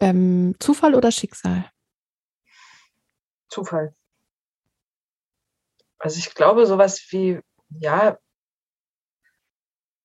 [0.00, 1.70] Ähm, Zufall oder Schicksal?
[3.48, 3.94] Zufall.
[5.98, 8.18] Also ich glaube, sowas wie, ja,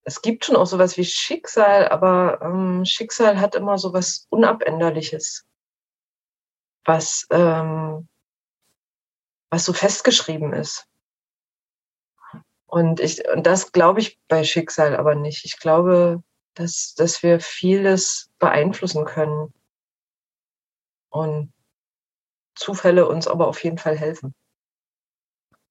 [0.04, 5.46] es gibt schon auch sowas wie Schicksal, aber ähm, Schicksal hat immer sowas Unabänderliches,
[6.84, 8.08] was, ähm,
[9.50, 10.88] was so festgeschrieben ist.
[12.68, 15.46] Und ich, und das glaube ich bei Schicksal aber nicht.
[15.46, 16.22] Ich glaube,
[16.56, 19.54] dass, dass wir vieles beeinflussen können.
[21.16, 21.54] Und
[22.56, 24.36] Zufälle uns aber auf jeden Fall helfen.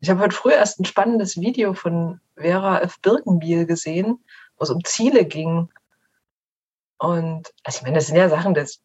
[0.01, 2.98] Ich habe heute früh erst ein spannendes Video von Vera F.
[3.02, 4.25] Birkenbiel gesehen,
[4.57, 5.71] wo es um Ziele ging.
[6.97, 8.80] Und also ich meine, das sind ja Sachen, das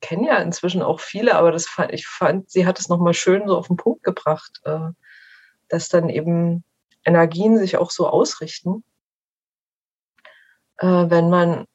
[0.00, 3.46] kennen ja inzwischen auch viele, aber das fand, ich fand, sie hat es nochmal schön
[3.46, 4.88] so auf den Punkt gebracht, äh,
[5.68, 6.64] dass dann eben
[7.04, 8.82] Energien sich auch so ausrichten,
[10.78, 11.66] äh, wenn man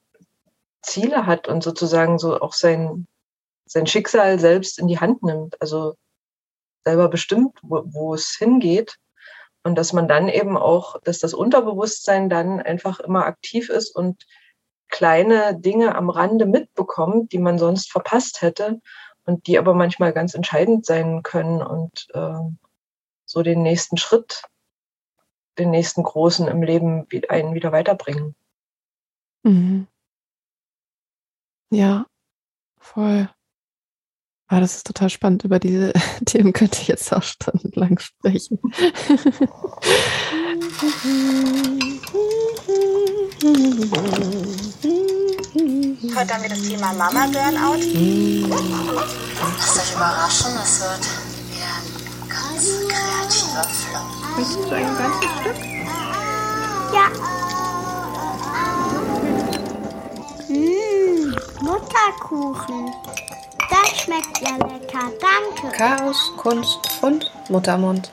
[0.81, 3.07] Ziele hat und sozusagen so auch sein,
[3.71, 5.95] sein Schicksal selbst in die Hand nimmt, also
[6.83, 8.97] selber bestimmt, wo, wo es hingeht.
[9.63, 14.25] Und dass man dann eben auch, dass das Unterbewusstsein dann einfach immer aktiv ist und
[14.89, 18.81] kleine Dinge am Rande mitbekommt, die man sonst verpasst hätte
[19.25, 22.39] und die aber manchmal ganz entscheidend sein können und äh,
[23.25, 24.43] so den nächsten Schritt,
[25.57, 28.35] den nächsten großen im Leben einen wieder weiterbringen.
[29.43, 29.87] Mhm.
[31.69, 32.05] Ja,
[32.79, 33.29] voll.
[34.53, 35.45] Ah, das ist total spannend.
[35.45, 35.93] Über diese
[36.25, 38.59] Themen könnte ich jetzt auch stundenlang sprechen.
[46.13, 47.79] Heute haben wir das Thema Mama Burnout.
[49.57, 51.07] Lasst euch überraschen, es wird
[51.47, 54.03] wieder ein ganz kreativer Flow.
[54.35, 55.59] Möchtest du ein ganzes Stück?
[56.93, 57.07] Ja.
[60.49, 62.91] Mmh, Mutterkuchen.
[63.71, 65.77] Das schmeckt ja lecker, danke.
[65.77, 68.11] Chaos, Kunst und Muttermund.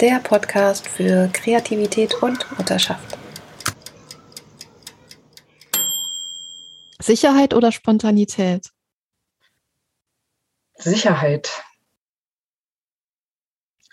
[0.00, 3.16] Der Podcast für Kreativität und Mutterschaft.
[6.98, 8.70] Sicherheit oder Spontanität?
[10.74, 11.62] Sicherheit.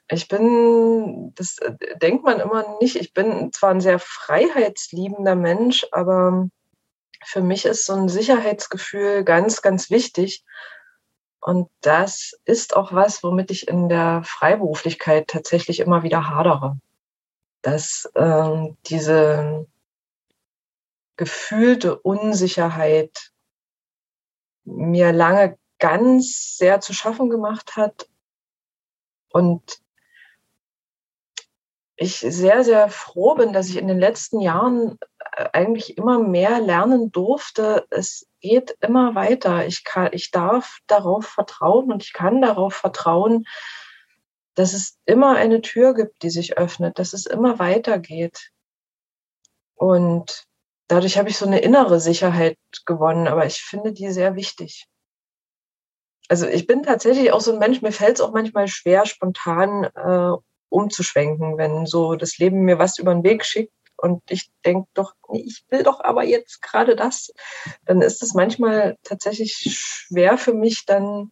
[0.09, 1.57] Ich bin, das
[2.01, 6.49] denkt man immer nicht, ich bin zwar ein sehr freiheitsliebender Mensch, aber
[7.23, 10.43] für mich ist so ein Sicherheitsgefühl ganz, ganz wichtig.
[11.41, 16.79] Und das ist auch was, womit ich in der Freiberuflichkeit tatsächlich immer wieder hadere.
[17.61, 19.67] Dass ähm, diese
[21.15, 23.31] gefühlte Unsicherheit
[24.63, 28.09] mir lange ganz sehr zu schaffen gemacht hat
[29.31, 29.81] und
[31.99, 34.97] ich sehr, sehr froh bin, dass ich in den letzten Jahren
[35.35, 37.85] äh, eigentlich immer mehr lernen durfte.
[37.89, 39.67] Es geht immer weiter.
[39.67, 43.45] Ich kann, ich darf darauf vertrauen und ich kann darauf vertrauen,
[44.55, 48.51] dass es immer eine Tür gibt, die sich öffnet, dass es immer weitergeht.
[49.75, 50.45] Und
[50.87, 54.85] dadurch habe ich so eine innere Sicherheit gewonnen, aber ich finde die sehr wichtig.
[56.29, 59.83] Also ich bin tatsächlich auch so ein Mensch, mir fällt es auch manchmal schwer, spontan
[59.83, 60.37] äh,
[60.69, 65.13] umzuschwenken, wenn so das Leben mir was über den Weg schickt und ich denke doch,
[65.33, 67.31] ich will doch aber jetzt gerade das,
[67.85, 71.31] dann ist es manchmal tatsächlich schwer für mich, dann,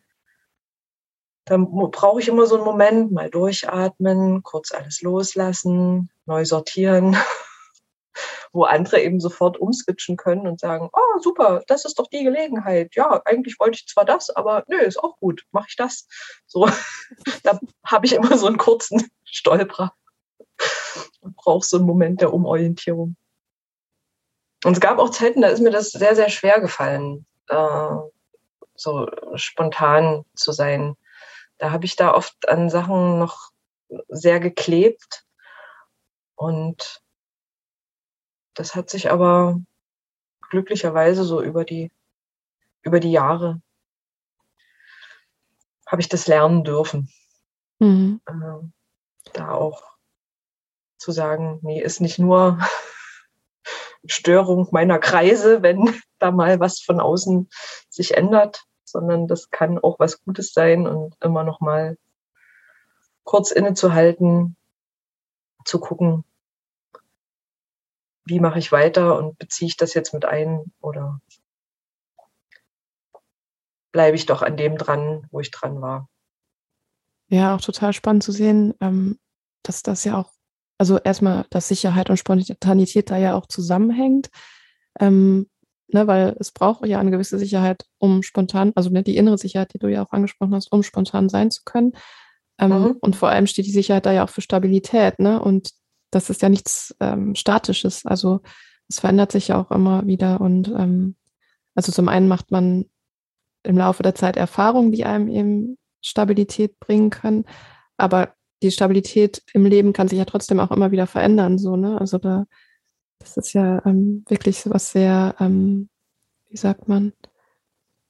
[1.45, 7.15] dann brauche ich immer so einen Moment, mal durchatmen, kurz alles loslassen, neu sortieren,
[8.51, 12.95] wo andere eben sofort umswitchen können und sagen, oh super, das ist doch die Gelegenheit.
[12.95, 16.07] Ja, eigentlich wollte ich zwar das, aber nö, ist auch gut, mache ich das.
[16.47, 16.67] So,
[17.43, 19.93] da habe ich immer so einen kurzen Stolperer
[21.21, 23.15] und brauche so einen Moment der Umorientierung.
[24.63, 27.95] Und es gab auch Zeiten, da ist mir das sehr, sehr schwer gefallen, äh,
[28.75, 30.95] so spontan zu sein.
[31.57, 33.51] Da habe ich da oft an Sachen noch
[34.09, 35.23] sehr geklebt
[36.35, 37.01] und
[38.53, 39.59] das hat sich aber
[40.49, 41.91] glücklicherweise so über die,
[42.81, 43.61] über die Jahre
[45.87, 47.09] habe ich das lernen dürfen.
[47.79, 48.21] Mhm.
[48.25, 48.67] Äh,
[49.29, 49.83] da auch
[50.97, 52.59] zu sagen, nee, ist nicht nur
[54.05, 57.49] Störung meiner Kreise, wenn da mal was von außen
[57.89, 61.97] sich ändert, sondern das kann auch was Gutes sein und immer noch mal
[63.23, 64.55] kurz innezuhalten,
[65.65, 66.23] zu gucken,
[68.23, 71.19] wie mache ich weiter und beziehe ich das jetzt mit ein oder
[73.91, 76.09] bleibe ich doch an dem dran, wo ich dran war.
[77.29, 79.19] Ja, auch total spannend zu sehen, ähm,
[79.63, 80.31] dass das ja auch,
[80.77, 84.29] also erstmal, dass Sicherheit und Spontanität da ja auch zusammenhängt.
[84.99, 85.47] Ähm,
[85.89, 89.73] ne, weil es braucht ja eine gewisse Sicherheit, um spontan, also ne, die innere Sicherheit,
[89.73, 91.93] die du ja auch angesprochen hast, um spontan sein zu können.
[92.59, 92.97] Ähm, mhm.
[93.01, 95.41] Und vor allem steht die Sicherheit da ja auch für Stabilität, ne?
[95.41, 95.71] Und
[96.11, 98.05] das ist ja nichts ähm, Statisches.
[98.05, 98.41] Also
[98.87, 100.41] es verändert sich ja auch immer wieder.
[100.41, 101.15] Und ähm,
[101.75, 102.85] also zum einen macht man
[103.63, 105.77] im Laufe der Zeit Erfahrungen, die einem eben
[106.07, 107.45] Stabilität bringen können.
[107.97, 111.99] Aber die Stabilität im Leben kann sich ja trotzdem auch immer wieder verändern, so, ne?
[111.99, 112.45] Also da,
[113.19, 115.89] das ist ja ähm, wirklich so was sehr, ähm,
[116.49, 117.13] wie sagt man,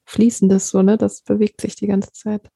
[0.06, 0.98] fließendes, so, ne?
[0.98, 2.50] Das bewegt sich die ganze Zeit.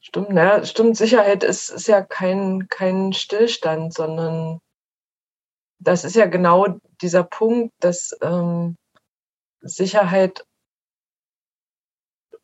[0.00, 0.66] Stimmt, ne?
[0.66, 4.60] Stimmt, Sicherheit ist, ist ja kein, kein Stillstand, sondern
[5.78, 6.66] das ist ja genau
[7.00, 8.76] dieser Punkt, dass ähm,
[9.60, 10.44] Sicherheit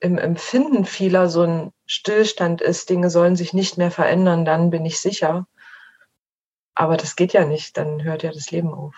[0.00, 4.87] im Empfinden vieler so ein Stillstand ist, Dinge sollen sich nicht mehr verändern, dann bin
[4.87, 5.47] ich sicher.
[6.75, 8.95] Aber das geht ja nicht, dann hört ja das Leben auf.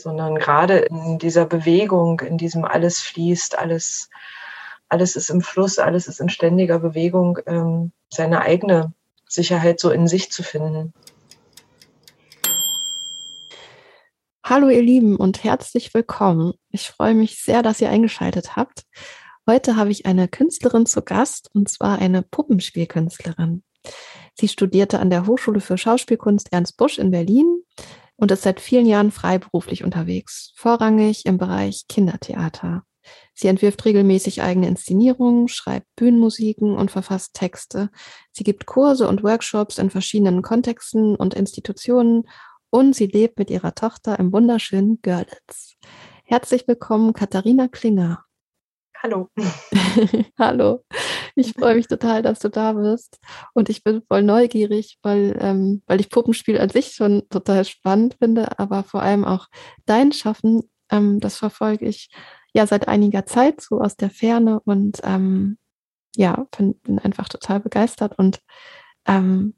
[0.00, 4.10] Sondern gerade in dieser Bewegung, in diesem alles fließt, alles,
[4.88, 8.92] alles ist im Fluss, alles ist in ständiger Bewegung, ähm, seine eigene
[9.28, 10.92] Sicherheit so in sich zu finden.
[14.42, 16.54] Hallo ihr Lieben und herzlich willkommen.
[16.70, 18.84] Ich freue mich sehr, dass ihr eingeschaltet habt.
[19.46, 23.62] Heute habe ich eine Künstlerin zu Gast und zwar eine Puppenspielkünstlerin.
[24.32, 27.62] Sie studierte an der Hochschule für Schauspielkunst Ernst Busch in Berlin
[28.16, 32.84] und ist seit vielen Jahren freiberuflich unterwegs, vorrangig im Bereich Kindertheater.
[33.34, 37.90] Sie entwirft regelmäßig eigene Inszenierungen, schreibt Bühnenmusiken und verfasst Texte.
[38.32, 42.22] Sie gibt Kurse und Workshops in verschiedenen Kontexten und Institutionen
[42.70, 45.76] und sie lebt mit ihrer Tochter im wunderschönen Görlitz.
[46.24, 48.23] Herzlich willkommen, Katharina Klinger.
[49.02, 49.28] Hallo.
[50.38, 50.84] Hallo.
[51.34, 53.18] Ich freue mich total, dass du da bist.
[53.52, 58.16] Und ich bin voll neugierig, weil, ähm, weil ich Puppenspiel an sich schon total spannend
[58.18, 59.48] finde, aber vor allem auch
[59.84, 62.08] dein Schaffen, ähm, das verfolge ich
[62.54, 65.58] ja seit einiger Zeit so aus der Ferne und ähm,
[66.16, 68.18] ja, bin, bin, einfach total begeistert.
[68.18, 68.40] Und
[69.06, 69.54] ähm,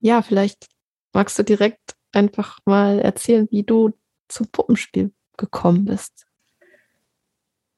[0.00, 0.68] ja, vielleicht
[1.12, 3.92] magst du direkt einfach mal erzählen, wie du
[4.28, 6.27] zum Puppenspiel gekommen bist.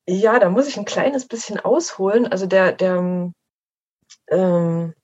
[0.07, 2.27] Ja, da muss ich ein kleines bisschen ausholen.
[2.27, 3.33] Also der, der
[4.29, 4.95] ähm,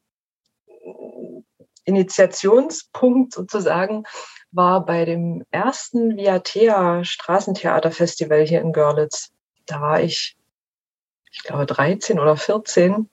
[1.84, 4.04] Initiationspunkt sozusagen
[4.50, 9.32] war bei dem ersten Viatea Straßentheaterfestival hier in Görlitz.
[9.66, 10.36] Da war ich,
[11.30, 13.08] ich glaube, 13 oder 14.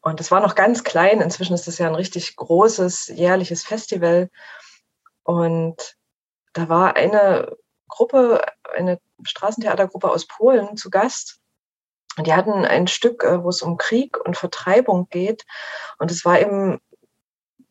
[0.00, 1.20] Und das war noch ganz klein.
[1.20, 4.30] Inzwischen ist das ja ein richtig großes jährliches Festival.
[5.22, 5.96] Und
[6.52, 7.56] da war eine
[7.90, 8.44] Gruppe,
[8.74, 11.40] eine Straßentheatergruppe aus Polen zu Gast.
[12.16, 15.44] Und die hatten ein Stück, äh, wo es um Krieg und Vertreibung geht.
[15.98, 16.80] Und es war eben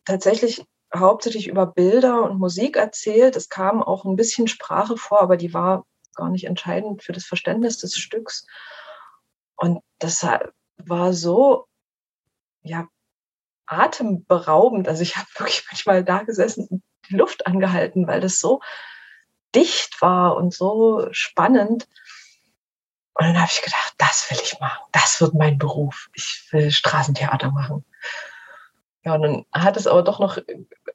[0.06, 3.36] tatsächlich hauptsächlich über Bilder und Musik erzählt.
[3.36, 5.86] Es kam auch ein bisschen Sprache vor, aber die war
[6.16, 8.46] gar nicht entscheidend für das Verständnis des Stücks.
[9.56, 10.26] Und das
[10.78, 11.68] war so,
[12.62, 12.88] ja,
[13.68, 14.88] atemberaubend.
[14.88, 18.62] Also ich habe wirklich manchmal da gesessen und die Luft angehalten, weil das so
[19.56, 21.88] dicht war und so spannend.
[23.14, 24.82] Und dann habe ich gedacht, das will ich machen.
[24.92, 26.10] Das wird mein Beruf.
[26.14, 27.86] Ich will Straßentheater machen.
[29.04, 30.38] Ja, und dann hat es aber doch noch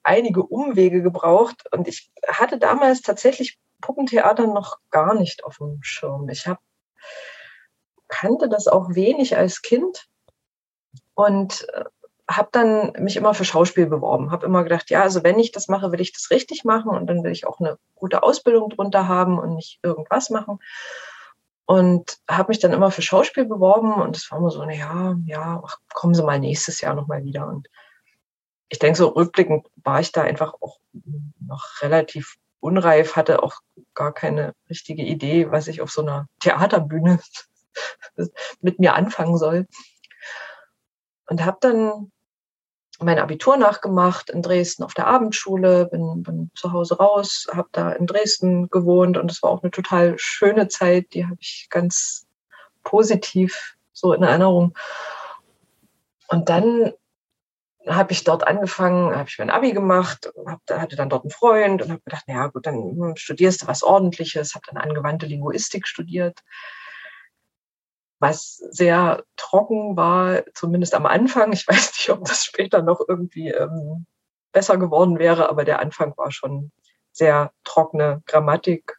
[0.03, 1.65] einige Umwege gebraucht.
[1.73, 6.29] Und ich hatte damals tatsächlich Puppentheater noch gar nicht auf dem Schirm.
[6.29, 6.61] Ich hab,
[8.09, 10.07] kannte das auch wenig als Kind
[11.15, 11.85] und äh,
[12.29, 15.69] habe dann mich immer für Schauspiel beworben, habe immer gedacht, ja, also wenn ich das
[15.69, 19.09] mache, will ich das richtig machen und dann will ich auch eine gute Ausbildung drunter
[19.09, 20.59] haben und nicht irgendwas machen.
[21.67, 25.17] Und habe mich dann immer für Schauspiel beworben und es war immer so, na ja,
[25.25, 27.47] ja, ach, kommen Sie mal nächstes Jahr nochmal wieder.
[27.47, 27.69] Und
[28.69, 30.79] ich denke, so rückblickend war ich da einfach auch
[31.41, 33.61] noch relativ unreif, hatte auch
[33.95, 37.19] gar keine richtige Idee, was ich auf so einer Theaterbühne
[38.61, 39.67] mit mir anfangen soll.
[41.27, 42.11] Und habe dann
[43.01, 47.91] mein Abitur nachgemacht in Dresden auf der Abendschule, bin, bin zu Hause raus, habe da
[47.93, 52.27] in Dresden gewohnt und es war auch eine total schöne Zeit, die habe ich ganz
[52.83, 54.77] positiv so in Erinnerung.
[56.29, 56.93] Und dann
[57.87, 61.83] habe ich dort angefangen, habe ich mein Abi gemacht, hab, hatte dann dort einen Freund
[61.83, 66.41] und habe gedacht, naja gut, dann studierst du was Ordentliches, habe dann angewandte Linguistik studiert
[68.25, 71.53] was sehr trocken war, zumindest am Anfang.
[71.53, 74.07] Ich weiß nicht, ob das später noch irgendwie ähm,
[74.51, 76.73] besser geworden wäre, aber der Anfang war schon
[77.13, 78.99] sehr trockene Grammatik,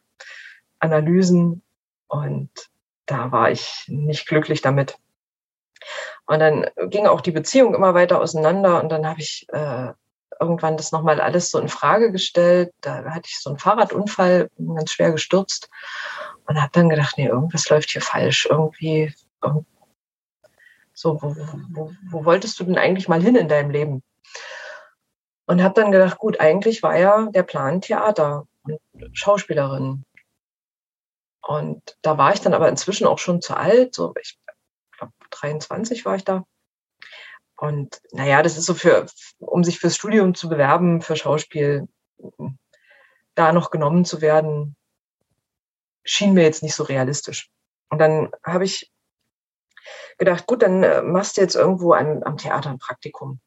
[0.78, 1.62] Analysen
[2.06, 2.50] und
[3.06, 4.96] da war ich nicht glücklich damit.
[6.26, 9.92] Und dann ging auch die Beziehung immer weiter auseinander und dann habe ich äh,
[10.38, 12.72] irgendwann das nochmal alles so in Frage gestellt.
[12.80, 15.68] Da hatte ich so einen Fahrradunfall, ganz schwer gestürzt
[16.46, 18.46] Und habe dann gedacht, nee, irgendwas läuft hier falsch.
[18.46, 19.12] Irgendwie,
[20.92, 21.36] so, wo,
[21.70, 24.02] wo, wo wolltest du denn eigentlich mal hin in deinem Leben?
[25.46, 28.80] Und habe dann gedacht, gut, eigentlich war ja der Plan Theater und
[29.12, 30.04] Schauspielerin.
[31.42, 34.38] Und da war ich dann aber inzwischen auch schon zu alt, so ich
[34.96, 36.44] glaube 23 war ich da.
[37.56, 39.06] Und naja, das ist so für,
[39.38, 41.88] um sich fürs Studium zu bewerben, für Schauspiel,
[43.34, 44.76] da noch genommen zu werden,
[46.06, 47.50] schien mir jetzt nicht so realistisch.
[47.90, 48.90] Und dann habe ich
[50.18, 53.40] gedacht, gut, dann äh, machst du jetzt irgendwo ein, am Theater ein Praktikum.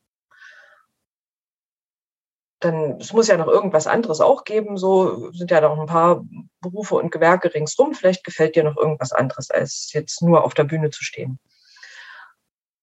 [2.59, 6.25] Dann, es muss ja noch irgendwas anderes auch geben, so sind ja noch ein paar
[6.59, 7.93] Berufe und Gewerke ringsrum.
[7.93, 11.39] Vielleicht gefällt dir noch irgendwas anderes, als jetzt nur auf der Bühne zu stehen.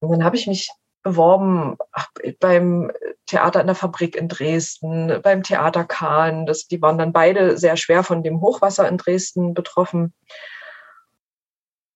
[0.00, 0.70] Und dann habe ich mich
[1.06, 1.76] beworben
[2.40, 2.90] beim
[3.26, 6.46] Theater in der Fabrik in Dresden, beim Theater Kahn.
[6.46, 10.12] Das, die waren dann beide sehr schwer von dem Hochwasser in Dresden betroffen.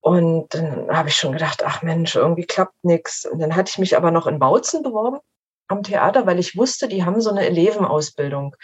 [0.00, 3.26] Und dann habe ich schon gedacht, ach Mensch, irgendwie klappt nichts.
[3.26, 5.18] Und dann hatte ich mich aber noch in Bautzen beworben
[5.66, 8.54] am Theater, weil ich wusste, die haben so eine Elevenausbildung.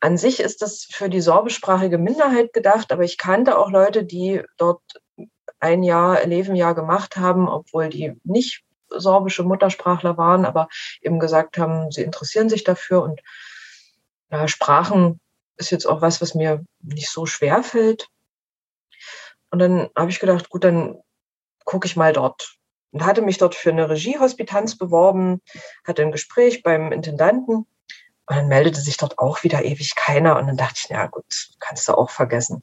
[0.00, 4.42] An sich ist das für die sorbischsprachige Minderheit gedacht, aber ich kannte auch Leute, die
[4.56, 4.80] dort
[5.58, 10.68] ein Jahr Elevenjahr gemacht haben, obwohl die nicht sorbische Muttersprachler waren, aber
[11.00, 13.20] eben gesagt haben, sie interessieren sich dafür und
[14.30, 15.20] ja, Sprachen
[15.56, 18.08] ist jetzt auch was, was mir nicht so schwer fällt.
[19.50, 20.98] Und dann habe ich gedacht, gut, dann
[21.64, 22.56] gucke ich mal dort.
[22.92, 25.42] Und hatte mich dort für eine Regiehospitanz beworben,
[25.84, 30.38] hatte ein Gespräch beim Intendanten und dann meldete sich dort auch wieder ewig keiner.
[30.38, 32.62] Und dann dachte ich, ja gut, kannst du auch vergessen.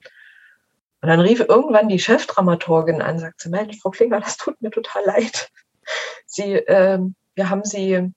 [1.01, 5.05] Und dann rief irgendwann die Chefdramaturgin an, sagte, Mensch, Frau Klinger, das tut mir total
[5.05, 5.51] leid.
[6.25, 6.99] Sie, äh,
[7.35, 8.11] wir haben sie,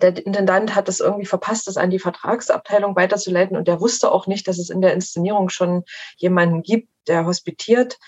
[0.00, 4.26] der Intendant hat es irgendwie verpasst, es an die Vertragsabteilung weiterzuleiten und der wusste auch
[4.26, 5.84] nicht, dass es in der Inszenierung schon
[6.16, 7.98] jemanden gibt, der hospitiert.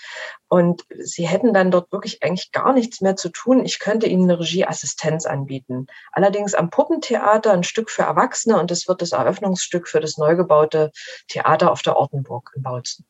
[0.47, 3.65] Und sie hätten dann dort wirklich eigentlich gar nichts mehr zu tun.
[3.65, 5.87] Ich könnte ihnen eine Regieassistenz anbieten.
[6.11, 10.35] Allerdings am Puppentheater ein Stück für Erwachsene und das wird das Eröffnungsstück für das neu
[10.35, 10.91] gebaute
[11.27, 13.05] Theater auf der Ortenburg in Bautzen.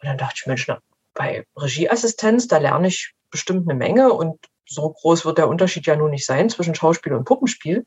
[0.00, 0.80] Und dann dachte ich, Mensch, na,
[1.14, 5.96] bei Regieassistenz, da lerne ich bestimmt eine Menge und so groß wird der Unterschied ja
[5.96, 7.86] nun nicht sein zwischen Schauspiel und Puppenspiel.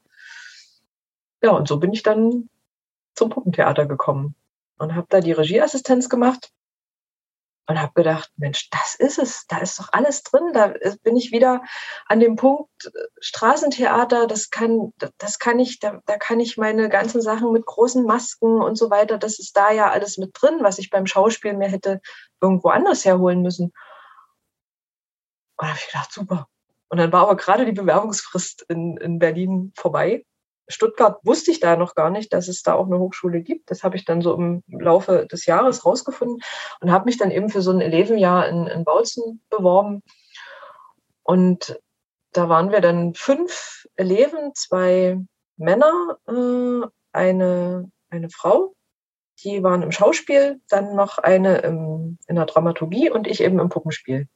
[1.41, 2.49] Ja, und so bin ich dann
[3.15, 4.35] zum Puppentheater gekommen
[4.77, 6.51] und habe da die Regieassistenz gemacht
[7.67, 11.31] und habe gedacht, Mensch, das ist es, da ist doch alles drin, da bin ich
[11.31, 11.63] wieder
[12.05, 12.89] an dem Punkt äh,
[13.19, 18.05] Straßentheater, das kann das kann ich da, da kann ich meine ganzen Sachen mit großen
[18.05, 21.53] Masken und so weiter, das ist da ja alles mit drin, was ich beim Schauspiel
[21.53, 22.01] mir hätte
[22.41, 23.73] irgendwo anders herholen müssen.
[25.57, 26.47] Und habe ich gedacht, super,
[26.89, 30.25] und dann war aber gerade die Bewerbungsfrist in, in Berlin vorbei.
[30.67, 33.69] Stuttgart wusste ich da noch gar nicht, dass es da auch eine Hochschule gibt.
[33.69, 36.41] Das habe ich dann so im Laufe des Jahres rausgefunden
[36.81, 40.01] und habe mich dann eben für so ein Elevenjahr in, in Bautzen beworben.
[41.23, 41.79] Und
[42.31, 45.19] da waren wir dann fünf Eleven, zwei
[45.57, 48.73] Männer, äh, eine, eine Frau,
[49.43, 53.69] die waren im Schauspiel, dann noch eine im, in der Dramaturgie und ich eben im
[53.69, 54.27] Puppenspiel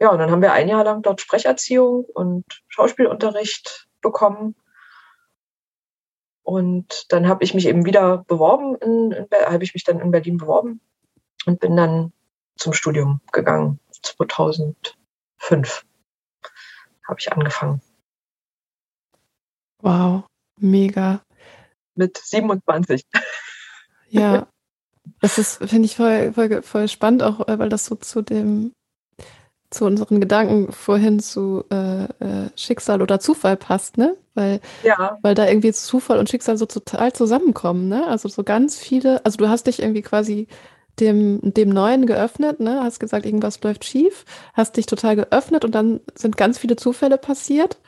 [0.00, 4.56] ja, und dann haben wir ein Jahr lang dort Sprecherziehung und Schauspielunterricht bekommen.
[6.42, 10.10] Und dann habe ich mich eben wieder beworben, in, in habe ich mich dann in
[10.10, 10.80] Berlin beworben
[11.44, 12.14] und bin dann
[12.56, 13.78] zum Studium gegangen.
[14.02, 14.74] 2005
[17.06, 17.82] habe ich angefangen.
[19.82, 20.24] Wow,
[20.56, 21.22] mega.
[21.94, 23.02] Mit 27.
[24.08, 24.48] Ja,
[25.20, 28.72] das ist, finde ich, voll, voll, voll spannend, auch äh, weil das so zu dem
[29.70, 34.16] zu unseren Gedanken vorhin zu äh, äh, Schicksal oder Zufall passt, ne?
[34.34, 35.18] Weil, ja.
[35.22, 38.06] weil da irgendwie Zufall und Schicksal so total zusammenkommen, ne?
[38.06, 40.48] Also so ganz viele, also du hast dich irgendwie quasi
[40.98, 42.82] dem, dem Neuen geöffnet, ne?
[42.82, 44.24] Hast gesagt, irgendwas läuft schief,
[44.54, 47.78] hast dich total geöffnet und dann sind ganz viele Zufälle passiert.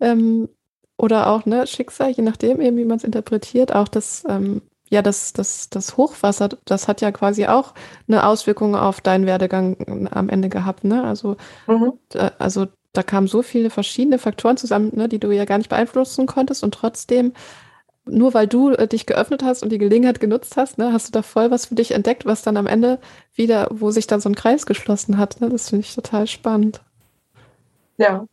[0.00, 0.48] Ähm,
[0.96, 4.62] oder auch, ne, Schicksal, je nachdem eben, wie man es interpretiert, auch das ähm,
[4.94, 7.74] ja, das, das, das Hochwasser, das hat ja quasi auch
[8.06, 11.02] eine Auswirkung auf deinen Werdegang am Ende gehabt, ne?
[11.02, 11.36] Also,
[11.66, 11.94] mhm.
[12.10, 15.68] da, also da kamen so viele verschiedene Faktoren zusammen, ne, die du ja gar nicht
[15.68, 17.32] beeinflussen konntest und trotzdem,
[18.04, 21.12] nur weil du äh, dich geöffnet hast und die Gelegenheit genutzt hast, ne, hast du
[21.12, 23.00] da voll was für dich entdeckt, was dann am Ende
[23.34, 25.40] wieder, wo sich dann so ein Kreis geschlossen hat.
[25.40, 25.48] Ne?
[25.48, 26.82] Das finde ich total spannend.
[27.96, 28.26] Ja.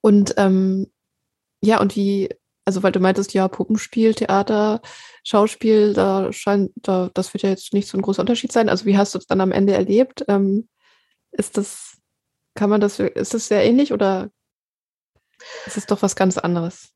[0.00, 0.88] Und ähm,
[1.60, 2.30] ja, und wie,
[2.66, 4.80] also weil du meintest, ja, Puppenspiel, Theater,
[5.22, 8.68] Schauspiel, da scheint, da, das wird ja jetzt nicht so ein großer Unterschied sein.
[8.68, 10.24] Also wie hast du es dann am Ende erlebt?
[10.26, 10.68] Ähm,
[11.30, 11.96] ist das,
[12.54, 14.30] kann man das, ist das sehr ähnlich oder
[15.64, 16.92] ist es doch was ganz anderes?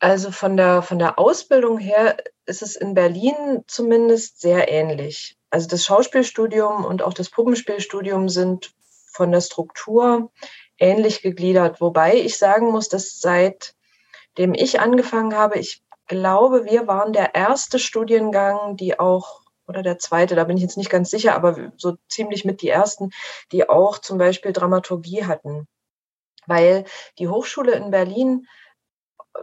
[0.00, 2.16] Also von der, von der Ausbildung her
[2.46, 5.36] ist es in Berlin zumindest sehr ähnlich.
[5.50, 8.72] Also das Schauspielstudium und auch das Puppenspielstudium sind
[9.12, 10.32] von der Struktur
[10.78, 11.80] ähnlich gegliedert.
[11.80, 13.20] Wobei ich sagen muss, dass
[14.40, 19.98] seitdem ich angefangen habe, ich glaube, wir waren der erste Studiengang, die auch, oder der
[19.98, 23.10] zweite, da bin ich jetzt nicht ganz sicher, aber so ziemlich mit die ersten,
[23.52, 25.68] die auch zum Beispiel Dramaturgie hatten.
[26.46, 26.84] Weil
[27.18, 28.46] die Hochschule in Berlin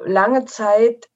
[0.04, 1.08] lange Zeit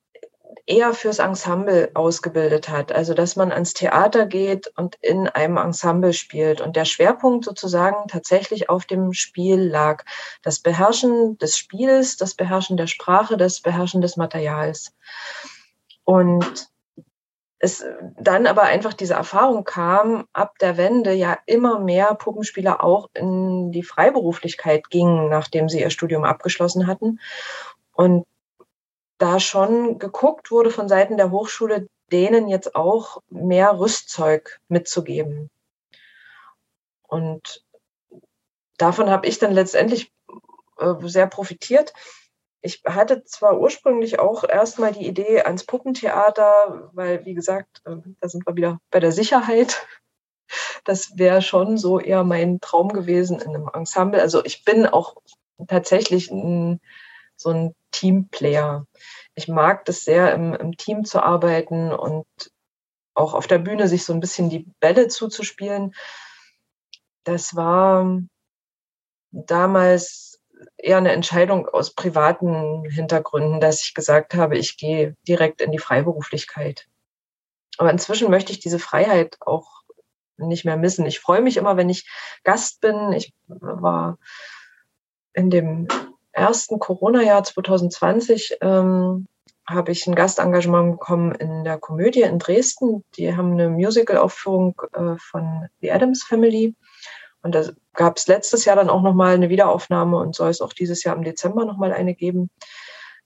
[0.65, 2.91] eher fürs Ensemble ausgebildet hat.
[2.91, 6.61] Also, dass man ans Theater geht und in einem Ensemble spielt.
[6.61, 10.03] Und der Schwerpunkt sozusagen tatsächlich auf dem Spiel lag.
[10.43, 14.93] Das Beherrschen des Spiels, das Beherrschen der Sprache, das Beherrschen des Materials.
[16.03, 16.71] Und
[17.63, 17.85] es
[18.19, 23.71] dann aber einfach diese Erfahrung kam, ab der Wende ja immer mehr Puppenspieler auch in
[23.71, 27.19] die Freiberuflichkeit gingen, nachdem sie ihr Studium abgeschlossen hatten.
[27.93, 28.25] Und
[29.21, 35.49] da schon geguckt wurde von Seiten der Hochschule, denen jetzt auch mehr Rüstzeug mitzugeben.
[37.07, 37.63] Und
[38.77, 40.11] davon habe ich dann letztendlich
[40.79, 41.93] äh, sehr profitiert.
[42.61, 48.27] Ich hatte zwar ursprünglich auch erstmal die Idee ans Puppentheater, weil, wie gesagt, äh, da
[48.27, 49.85] sind wir wieder bei der Sicherheit.
[50.83, 54.19] Das wäre schon so eher mein Traum gewesen in einem Ensemble.
[54.19, 55.15] Also ich bin auch
[55.67, 56.81] tatsächlich ein,
[57.41, 58.85] so ein Teamplayer
[59.35, 62.25] ich mag das sehr, im, im Team zu arbeiten und
[63.13, 65.93] auch auf der Bühne sich so ein bisschen die Bälle zuzuspielen.
[67.23, 68.19] Das war
[69.31, 70.39] damals
[70.77, 75.79] eher eine Entscheidung aus privaten Hintergründen, dass ich gesagt habe, ich gehe direkt in die
[75.79, 76.87] Freiberuflichkeit.
[77.77, 79.81] Aber inzwischen möchte ich diese Freiheit auch
[80.37, 81.05] nicht mehr missen.
[81.05, 82.09] Ich freue mich immer, wenn ich
[82.43, 83.11] Gast bin.
[83.13, 84.17] Ich war
[85.33, 85.87] in dem
[86.31, 89.27] ersten Corona-Jahr 2020 ähm,
[89.67, 93.03] habe ich ein Gastengagement bekommen in der Komödie in Dresden.
[93.15, 96.75] Die haben eine Musical-Aufführung äh, von The Adams Family.
[97.41, 100.73] Und da gab es letztes Jahr dann auch nochmal eine Wiederaufnahme und soll es auch
[100.73, 102.49] dieses Jahr im Dezember nochmal eine geben.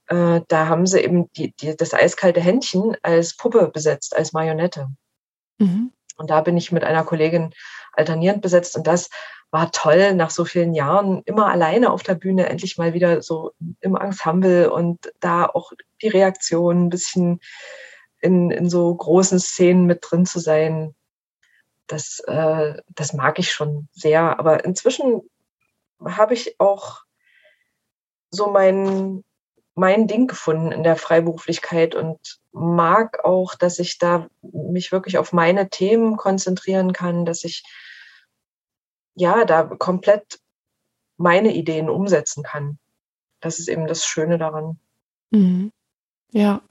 [0.08, 4.88] Äh, da haben sie eben die, die, das eiskalte Händchen als Puppe besetzt, als Marionette.
[5.58, 5.92] Mhm.
[6.16, 7.52] Und da bin ich mit einer Kollegin
[7.92, 8.76] alternierend besetzt.
[8.76, 9.10] Und das
[9.50, 13.52] war toll, nach so vielen Jahren immer alleine auf der Bühne, endlich mal wieder so
[13.80, 17.40] im Ensemble und da auch die Reaktion ein bisschen
[18.20, 20.94] in, in so großen Szenen mit drin zu sein.
[21.86, 24.38] Das, äh, das mag ich schon sehr.
[24.38, 25.22] Aber inzwischen
[26.04, 27.02] habe ich auch
[28.30, 29.24] so mein,
[29.74, 35.32] mein Ding gefunden in der Freiberuflichkeit und mag auch, dass ich da mich wirklich auf
[35.32, 37.62] meine Themen konzentrieren kann, dass ich
[39.16, 40.38] ja, da komplett
[41.16, 42.78] meine Ideen umsetzen kann.
[43.40, 44.78] Das ist eben das Schöne daran.
[45.30, 45.72] Mhm.
[46.32, 46.62] Ja.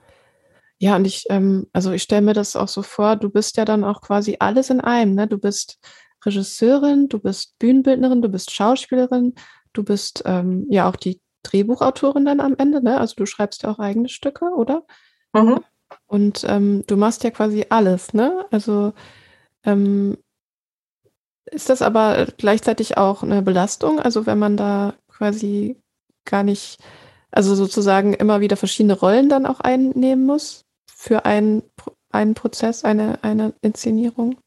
[0.78, 3.66] Ja, und ich, ähm, also ich stelle mir das auch so vor, du bist ja
[3.66, 5.28] dann auch quasi alles in einem, ne?
[5.28, 5.80] Du bist
[6.26, 9.36] Regisseurin, du bist Bühnenbildnerin, du bist Schauspielerin,
[9.74, 13.00] du bist ähm, ja auch die Drehbuchautorin dann am Ende, ne?
[13.00, 14.86] Also du schreibst ja auch eigene Stücke, oder?
[15.34, 15.62] Mhm.
[16.08, 18.46] Und ähm, du machst ja quasi alles, ne?
[18.52, 18.94] Also
[19.64, 20.18] ähm,
[21.46, 24.00] ist das aber gleichzeitig auch eine Belastung?
[24.00, 25.82] Also wenn man da quasi
[26.26, 26.80] gar nicht,
[27.32, 31.64] also sozusagen immer wieder verschiedene Rollen dann auch einnehmen muss für einen,
[32.12, 34.38] einen Prozess, eine, eine Inszenierung?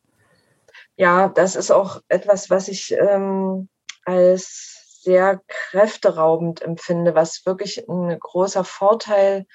[0.97, 3.69] Ja, das ist auch etwas, was ich ähm,
[4.05, 9.47] als sehr kräfteraubend empfinde, was wirklich ein großer Vorteil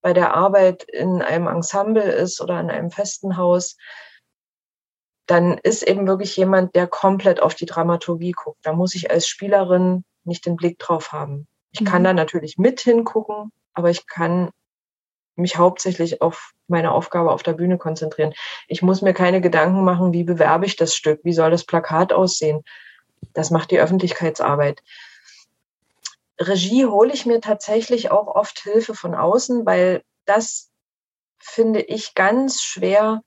[0.00, 3.76] bei der Arbeit in einem Ensemble ist oder in einem festen Haus,
[5.26, 8.58] dann ist eben wirklich jemand, der komplett auf die Dramaturgie guckt.
[8.62, 11.46] Da muss ich als Spielerin nicht den Blick drauf haben.
[11.70, 11.84] Ich mhm.
[11.86, 14.50] kann da natürlich mit hingucken, aber ich kann
[15.36, 18.34] mich hauptsächlich auf meine Aufgabe auf der Bühne konzentrieren.
[18.68, 22.12] Ich muss mir keine Gedanken machen, wie bewerbe ich das Stück, wie soll das Plakat
[22.12, 22.62] aussehen.
[23.32, 24.82] Das macht die Öffentlichkeitsarbeit.
[26.38, 30.70] Regie hole ich mir tatsächlich auch oft Hilfe von außen, weil das
[31.38, 33.22] finde ich ganz schwer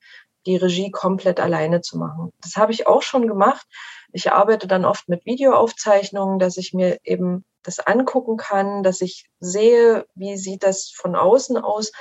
[0.45, 2.31] die Regie komplett alleine zu machen.
[2.41, 3.65] Das habe ich auch schon gemacht.
[4.11, 9.27] Ich arbeite dann oft mit Videoaufzeichnungen, dass ich mir eben das angucken kann, dass ich
[9.39, 11.91] sehe, wie sieht das von außen aus.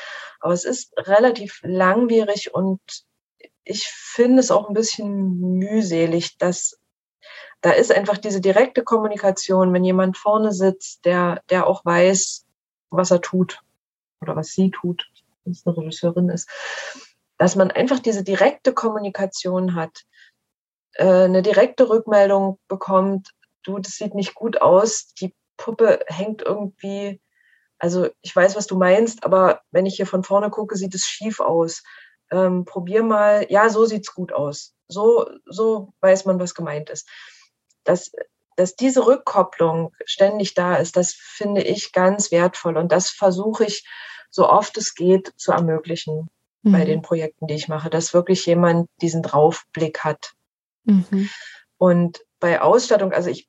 [0.41, 2.81] Aber es ist relativ langwierig und
[3.65, 6.79] ich finde es auch ein bisschen mühselig, dass
[7.63, 12.45] da ist einfach diese direkte Kommunikation, wenn jemand vorne sitzt, der, der auch weiß,
[12.91, 13.63] was er tut
[14.21, 15.11] oder was sie tut,
[15.45, 16.47] wenn es eine Regisseurin ist
[17.39, 20.05] dass man einfach diese direkte Kommunikation hat,
[20.95, 23.31] äh, eine direkte Rückmeldung bekommt,
[23.65, 27.21] du, das sieht nicht gut aus, die Puppe hängt irgendwie
[27.79, 31.05] Also ich weiß, was du meinst, aber wenn ich hier von vorne gucke, sieht es
[31.07, 31.83] schief aus.
[32.31, 34.75] Ähm, probier mal, ja, so sieht's gut aus.
[34.89, 37.09] So, so weiß man, was gemeint ist.
[37.85, 38.13] Das,
[38.57, 42.77] dass diese Rückkopplung ständig da ist, das finde ich ganz wertvoll.
[42.77, 43.87] Und das versuche ich,
[44.31, 46.31] so oft es geht, zu ermöglichen
[46.65, 46.73] mhm.
[46.73, 50.33] bei den Projekten, die ich mache, dass wirklich jemand diesen Draufblick hat.
[50.85, 51.31] Mhm.
[51.79, 53.49] Und bei Ausstattung, also ich,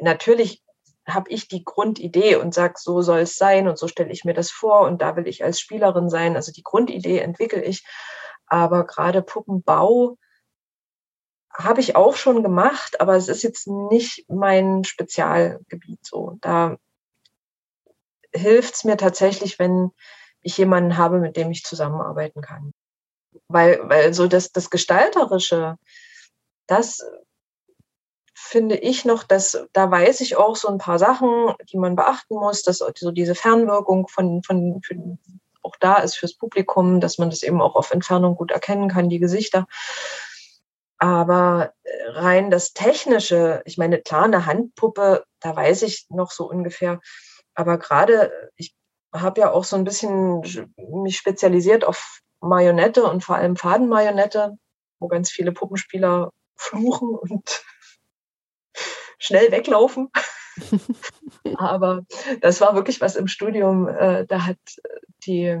[0.00, 0.62] natürlich
[1.06, 4.34] habe ich die Grundidee und sage, so soll es sein und so stelle ich mir
[4.34, 6.34] das vor und da will ich als Spielerin sein.
[6.34, 7.84] Also die Grundidee entwickle ich.
[8.46, 10.16] Aber gerade Puppenbau
[11.52, 16.36] habe ich auch schon gemacht, aber es ist jetzt nicht mein Spezialgebiet so.
[16.40, 16.76] Da
[18.32, 19.90] hilft es mir tatsächlich, wenn
[20.46, 22.72] ich jemanden habe, mit dem ich zusammenarbeiten kann.
[23.48, 25.76] Weil, weil so das, das Gestalterische,
[26.66, 27.04] das
[28.34, 32.34] finde ich noch, dass da weiß ich auch so ein paar Sachen, die man beachten
[32.34, 34.96] muss, dass so diese Fernwirkung von, von, für,
[35.62, 39.08] auch da ist fürs Publikum, dass man das eben auch auf Entfernung gut erkennen kann,
[39.08, 39.66] die Gesichter.
[40.98, 46.48] Aber äh, rein das Technische, ich meine, klar, eine Handpuppe, da weiß ich noch so
[46.48, 47.00] ungefähr.
[47.54, 48.74] Aber gerade, ich
[49.12, 50.40] habe ja auch so ein bisschen
[50.76, 54.58] mich spezialisiert auf Marionette und vor allem Fadenmarionette,
[54.98, 57.64] wo ganz viele Puppenspieler fluchen und
[59.18, 60.10] schnell weglaufen.
[61.58, 62.04] Aber
[62.40, 63.88] das war wirklich was im Studium.
[63.88, 64.58] Äh, da hat
[65.26, 65.58] die,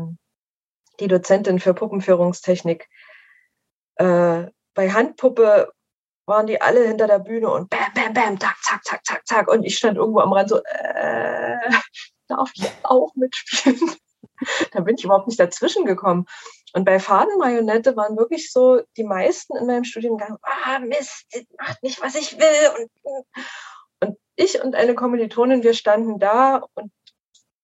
[1.00, 2.88] die Dozentin für Puppenführungstechnik
[3.96, 5.72] äh, bei Handpuppe
[6.26, 9.48] waren die alle hinter der Bühne und bam, bam, bam, zack, zack, zack, zack, zack.
[9.48, 11.56] Und ich stand irgendwo am Rand so, äh,
[12.28, 13.92] darf ich auch mitspielen?
[14.72, 16.26] da bin ich überhaupt nicht dazwischen gekommen.
[16.72, 21.26] Und bei Fadenmarionette waren wirklich so die meisten in meinem Studiengang, ah, Mist,
[21.58, 22.88] macht nicht, was ich will.
[23.02, 23.28] Und,
[24.00, 26.92] und ich und eine Kommilitonin, wir standen da und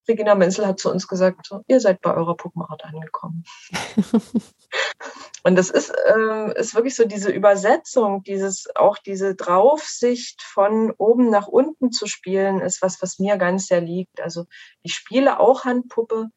[0.09, 3.45] Regina Menzel hat zu uns gesagt, so, ihr seid bei eurer Puppenart angekommen.
[5.45, 11.31] und das ist, äh, ist wirklich so diese Übersetzung, dieses, auch diese Draufsicht von oben
[11.31, 14.21] nach unten zu spielen, ist was, was mir ganz sehr liegt.
[14.21, 14.47] Also
[14.83, 16.29] ich spiele auch Handpuppe,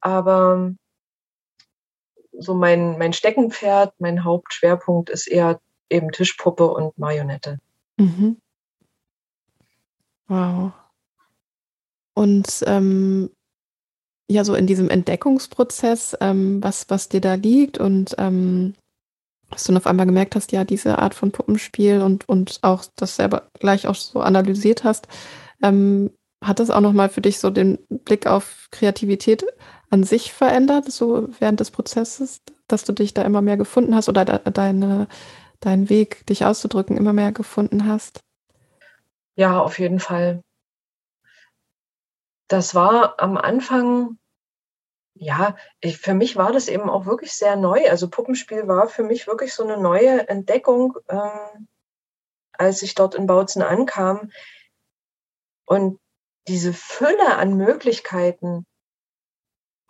[0.00, 0.74] aber
[2.38, 7.58] so mein, mein Steckenpferd, mein Hauptschwerpunkt ist eher eben Tischpuppe und Marionette.
[7.96, 8.36] Mhm.
[10.28, 10.72] Wow.
[12.12, 13.30] Und ähm,
[14.28, 18.74] ja, so in diesem Entdeckungsprozess, ähm, was, was dir da liegt und ähm,
[19.50, 22.84] dass du dann auf einmal gemerkt hast, ja, diese Art von Puppenspiel und, und auch
[22.96, 25.06] das selber gleich auch so analysiert hast,
[25.62, 26.10] ähm,
[26.44, 29.44] hat das auch nochmal für dich so den Blick auf Kreativität
[29.90, 34.08] an sich verändert, so während des Prozesses, dass du dich da immer mehr gefunden hast
[34.08, 35.06] oder de deine,
[35.60, 38.20] deinen Weg, dich auszudrücken, immer mehr gefunden hast?
[39.36, 40.40] Ja, auf jeden Fall
[42.48, 44.18] das war am Anfang,
[45.14, 47.88] ja, ich, für mich war das eben auch wirklich sehr neu.
[47.88, 51.68] Also Puppenspiel war für mich wirklich so eine neue Entdeckung, ähm,
[52.52, 54.30] als ich dort in Bautzen ankam.
[55.64, 55.98] Und
[56.48, 58.66] diese Fülle an Möglichkeiten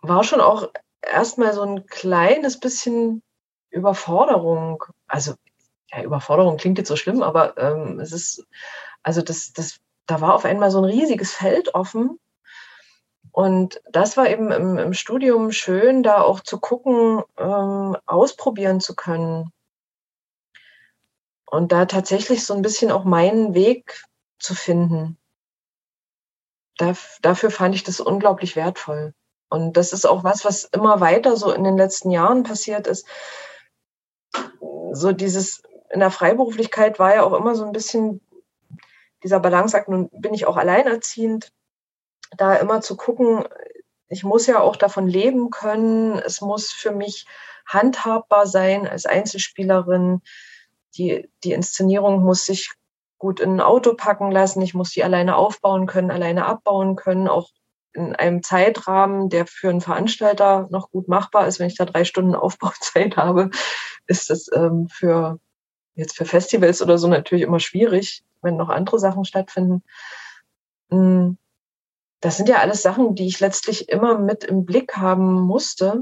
[0.01, 3.21] war schon auch erstmal so ein kleines bisschen
[3.69, 4.83] Überforderung.
[5.07, 5.35] Also
[5.91, 8.45] ja, Überforderung klingt jetzt so schlimm, aber ähm, es ist,
[9.03, 12.19] also das, das, da war auf einmal so ein riesiges Feld offen
[13.37, 18.95] und das war eben im, im Studium schön, da auch zu gucken, ähm, ausprobieren zu
[18.95, 19.53] können.
[21.45, 24.03] Und da tatsächlich so ein bisschen auch meinen Weg
[24.39, 25.19] zu finden.
[26.79, 29.13] Da, dafür fand ich das unglaublich wertvoll.
[29.49, 33.05] Und das ist auch was, was immer weiter so in den letzten Jahren passiert ist.
[34.93, 38.19] So dieses in der Freiberuflichkeit war ja auch immer so ein bisschen
[39.21, 41.51] dieser Balanceakt, nun bin ich auch alleinerziehend
[42.35, 43.45] da immer zu gucken,
[44.09, 46.17] ich muss ja auch davon leben können.
[46.19, 47.25] Es muss für mich
[47.65, 50.21] handhabbar sein als Einzelspielerin.
[50.95, 52.71] Die, die Inszenierung muss sich
[53.17, 54.61] gut in ein Auto packen lassen.
[54.61, 57.49] Ich muss die alleine aufbauen können, alleine abbauen können, auch
[57.93, 61.59] in einem Zeitrahmen, der für einen Veranstalter noch gut machbar ist.
[61.59, 63.49] Wenn ich da drei Stunden Aufbauzeit habe,
[64.05, 65.39] ist das ähm, für
[65.95, 69.83] jetzt für Festivals oder so natürlich immer schwierig, wenn noch andere Sachen stattfinden.
[70.89, 71.37] Hm
[72.19, 76.01] das sind ja alles Sachen, die ich letztlich immer mit im Blick haben musste.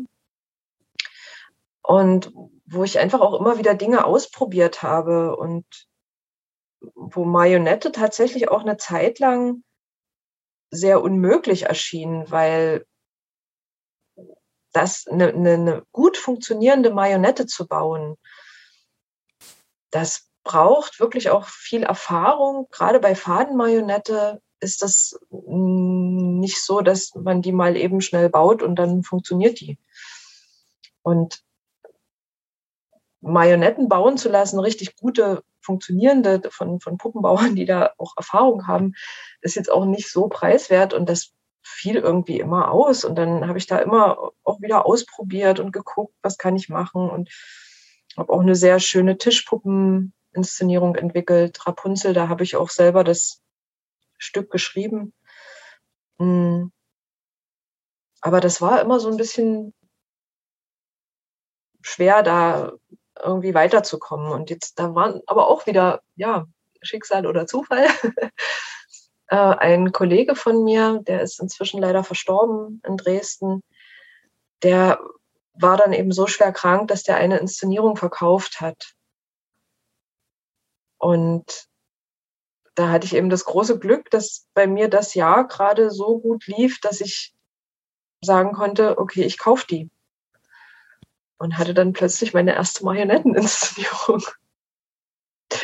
[1.81, 2.31] Und
[2.65, 5.65] wo ich einfach auch immer wieder Dinge ausprobiert habe und
[6.95, 9.63] wo Marionette tatsächlich auch eine Zeit lang
[10.71, 12.85] sehr unmöglich erschien, weil
[14.71, 18.17] das eine, eine, gut funktionierende Marionette zu bauen,
[19.91, 22.67] das braucht wirklich auch viel Erfahrung.
[22.71, 28.63] Gerade bei Fadenmarionette ist das mm, nicht so, dass man die mal eben schnell baut
[28.63, 29.77] und dann funktioniert die.
[31.03, 31.43] Und
[33.21, 38.93] Marionetten bauen zu lassen, richtig gute, funktionierende von, von Puppenbauern, die da auch Erfahrung haben,
[39.41, 41.31] ist jetzt auch nicht so preiswert und das
[41.63, 43.03] fiel irgendwie immer aus.
[43.03, 47.09] Und dann habe ich da immer auch wieder ausprobiert und geguckt, was kann ich machen
[47.09, 47.29] und
[48.17, 51.65] habe auch eine sehr schöne Tischpuppeninszenierung entwickelt.
[51.65, 53.41] Rapunzel, da habe ich auch selber das
[54.25, 55.13] Stück geschrieben.
[56.19, 56.71] Hm.
[58.21, 59.73] Aber das war immer so ein bisschen
[61.81, 62.73] schwer, da
[63.21, 64.31] irgendwie weiterzukommen.
[64.31, 66.47] Und jetzt, da waren aber auch wieder, ja,
[66.81, 67.87] Schicksal oder Zufall.
[69.27, 73.63] Äh, ein Kollege von mir, der ist inzwischen leider verstorben in Dresden,
[74.61, 74.99] der
[75.53, 78.93] war dann eben so schwer krank, dass der eine Inszenierung verkauft hat.
[80.97, 81.67] Und
[82.75, 86.45] da hatte ich eben das große Glück, dass bei mir das Jahr gerade so gut
[86.45, 87.33] lief, dass ich
[88.21, 89.89] sagen konnte, okay, ich kaufe die.
[91.37, 94.23] Und hatte dann plötzlich meine erste Marionetteninszenierung.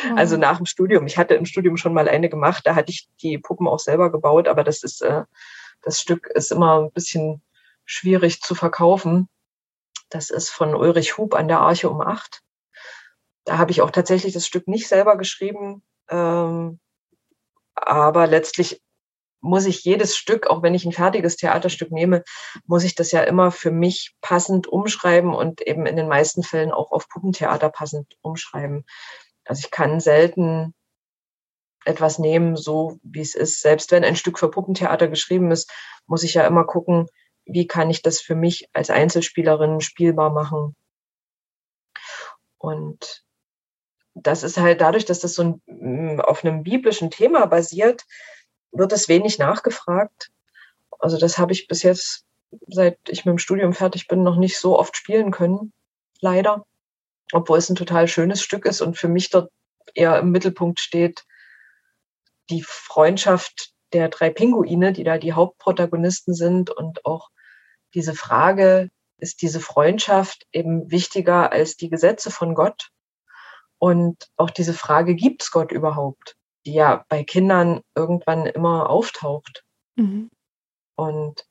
[0.04, 0.18] Mhm.
[0.18, 1.06] Also nach dem Studium.
[1.06, 4.10] Ich hatte im Studium schon mal eine gemacht, da hatte ich die Puppen auch selber
[4.10, 5.24] gebaut, aber das ist, äh,
[5.82, 7.42] das Stück ist immer ein bisschen
[7.84, 9.28] schwierig zu verkaufen.
[10.08, 12.42] Das ist von Ulrich Hub an der Arche um acht.
[13.44, 15.82] Da habe ich auch tatsächlich das Stück nicht selber geschrieben.
[16.08, 16.78] Ähm,
[17.74, 18.80] aber letztlich
[19.40, 22.22] muss ich jedes Stück, auch wenn ich ein fertiges Theaterstück nehme,
[22.64, 26.70] muss ich das ja immer für mich passend umschreiben und eben in den meisten Fällen
[26.70, 28.84] auch auf Puppentheater passend umschreiben.
[29.44, 30.74] Also ich kann selten
[31.84, 33.60] etwas nehmen, so wie es ist.
[33.60, 35.70] Selbst wenn ein Stück für Puppentheater geschrieben ist,
[36.06, 37.08] muss ich ja immer gucken,
[37.44, 40.76] wie kann ich das für mich als Einzelspielerin spielbar machen.
[42.58, 43.24] Und
[44.14, 48.04] das ist halt dadurch, dass das so ein, mm, auf einem biblischen Thema basiert,
[48.72, 50.30] wird es wenig nachgefragt.
[50.98, 52.24] Also das habe ich bis jetzt,
[52.68, 55.72] seit ich mit dem Studium fertig bin, noch nicht so oft spielen können.
[56.20, 56.64] Leider
[57.32, 59.50] obwohl es ein total schönes Stück ist und für mich dort
[59.94, 61.24] eher im Mittelpunkt steht
[62.50, 67.30] die Freundschaft der drei Pinguine, die da die Hauptprotagonisten sind und auch
[67.94, 72.90] diese Frage, ist diese Freundschaft eben wichtiger als die Gesetze von Gott?
[73.82, 76.36] Und auch diese Frage, gibt es Gott überhaupt?
[76.64, 79.64] Die ja bei Kindern irgendwann immer auftaucht.
[79.96, 80.30] Mhm.
[80.94, 81.44] Und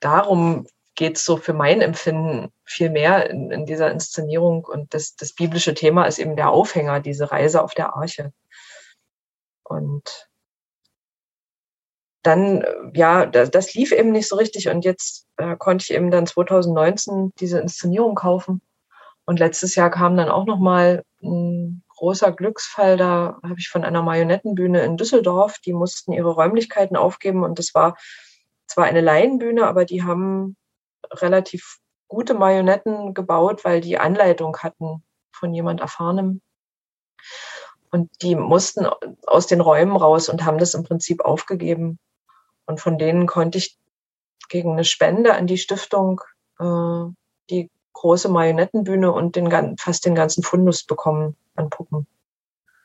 [0.00, 4.66] darum geht es so für mein Empfinden viel mehr in, in dieser Inszenierung.
[4.66, 8.30] Und das, das biblische Thema ist eben der Aufhänger, diese Reise auf der Arche.
[9.62, 10.28] Und
[12.22, 14.68] dann, ja, das, das lief eben nicht so richtig.
[14.68, 18.60] Und jetzt äh, konnte ich eben dann 2019 diese Inszenierung kaufen.
[19.24, 22.96] Und letztes Jahr kam dann auch nochmal ein großer Glücksfall.
[22.96, 27.42] Da habe ich von einer Marionettenbühne in Düsseldorf, die mussten ihre Räumlichkeiten aufgeben.
[27.42, 27.96] Und das war
[28.66, 30.56] zwar eine Laienbühne, aber die haben
[31.10, 36.40] relativ gute Marionetten gebaut, weil die Anleitung hatten von jemand Erfahrenem.
[37.90, 38.86] Und die mussten
[39.26, 41.98] aus den Räumen raus und haben das im Prinzip aufgegeben.
[42.66, 43.78] Und von denen konnte ich
[44.48, 46.20] gegen eine Spende an die Stiftung
[46.58, 47.04] äh,
[47.50, 52.06] die große Marionettenbühne und den, fast den ganzen Fundus bekommen an Puppen.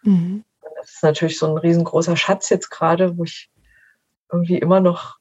[0.04, 0.44] Mhm.
[0.78, 3.50] Das ist natürlich so ein riesengroßer Schatz jetzt gerade, wo ich
[4.32, 5.20] irgendwie immer noch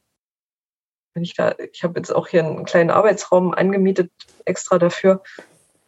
[1.18, 4.12] wenn ich da, ich habe jetzt auch hier einen kleinen Arbeitsraum angemietet,
[4.44, 5.20] extra dafür,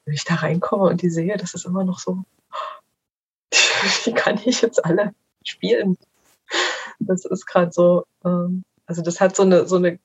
[0.05, 2.25] wenn ich da reinkomme und die sehe, das ist immer noch so,
[4.05, 5.97] wie kann ich jetzt alle spielen?
[6.99, 10.01] Das ist gerade so, ähm, also das hat so eine, so eine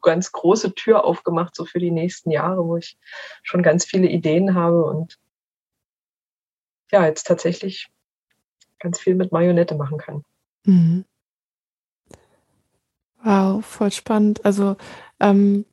[0.00, 2.96] ganz große Tür aufgemacht, so für die nächsten Jahre, wo ich
[3.42, 5.18] schon ganz viele Ideen habe und
[6.90, 7.88] ja, jetzt tatsächlich
[8.78, 10.24] ganz viel mit Marionette machen kann.
[10.64, 11.04] Mhm.
[13.22, 14.44] Wow, voll spannend.
[14.44, 14.76] Also
[15.20, 15.64] ähm,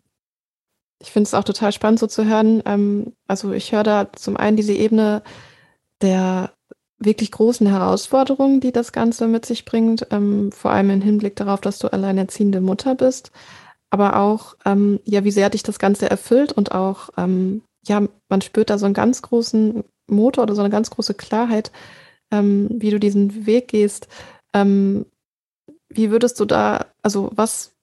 [0.99, 2.63] ich finde es auch total spannend so zu hören.
[2.65, 5.21] Ähm, also ich höre da zum einen diese Ebene
[6.01, 6.51] der
[6.97, 11.61] wirklich großen Herausforderungen, die das Ganze mit sich bringt, ähm, vor allem im Hinblick darauf,
[11.61, 13.31] dass du alleinerziehende Mutter bist,
[13.95, 18.41] aber auch, ähm, ja, wie sehr dich das Ganze erfüllt und auch, ähm, ja, man
[18.41, 21.71] spürt da so einen ganz großen Motor oder so eine ganz große Klarheit,
[22.29, 24.09] ähm, wie du diesen Weg gehst.
[24.53, 25.05] Ähm,
[25.87, 27.73] wie würdest du da, also was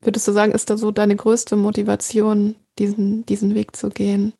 [0.00, 4.32] würdest du sagen, ist da so deine größte Motivation, diesen, diesen Weg zu gehen?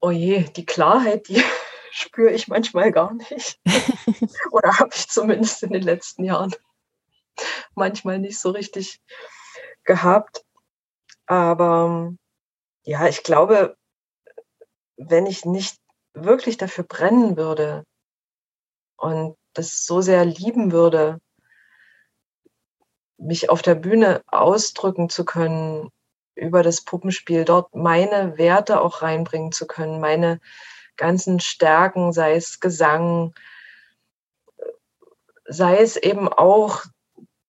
[0.00, 1.40] Oh je, die Klarheit, die
[1.92, 3.60] spüre ich manchmal gar nicht.
[4.50, 6.52] Oder habe ich zumindest in den letzten Jahren
[7.74, 9.00] manchmal nicht so richtig
[9.84, 10.44] gehabt.
[11.26, 12.14] Aber
[12.84, 13.76] ja, ich glaube,
[14.96, 15.78] wenn ich nicht
[16.12, 17.84] wirklich dafür brennen würde
[18.96, 21.20] und das so sehr lieben würde,
[23.16, 25.90] mich auf der Bühne ausdrücken zu können,
[26.34, 30.40] über das Puppenspiel, dort meine Werte auch reinbringen zu können, meine
[30.96, 33.34] ganzen Stärken, sei es Gesang,
[35.46, 36.84] sei es eben auch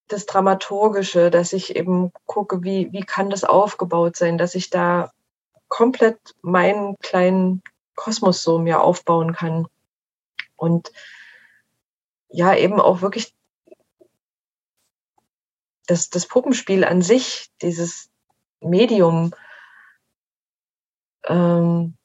[0.07, 5.11] das Dramaturgische, dass ich eben gucke, wie, wie kann das aufgebaut sein, dass ich da
[5.67, 7.63] komplett meinen kleinen
[7.95, 9.67] Kosmos so mir aufbauen kann.
[10.55, 10.91] Und
[12.29, 13.33] ja, eben auch wirklich
[15.87, 18.09] das, das Puppenspiel an sich, dieses
[18.59, 19.33] Medium,
[21.25, 21.97] ähm,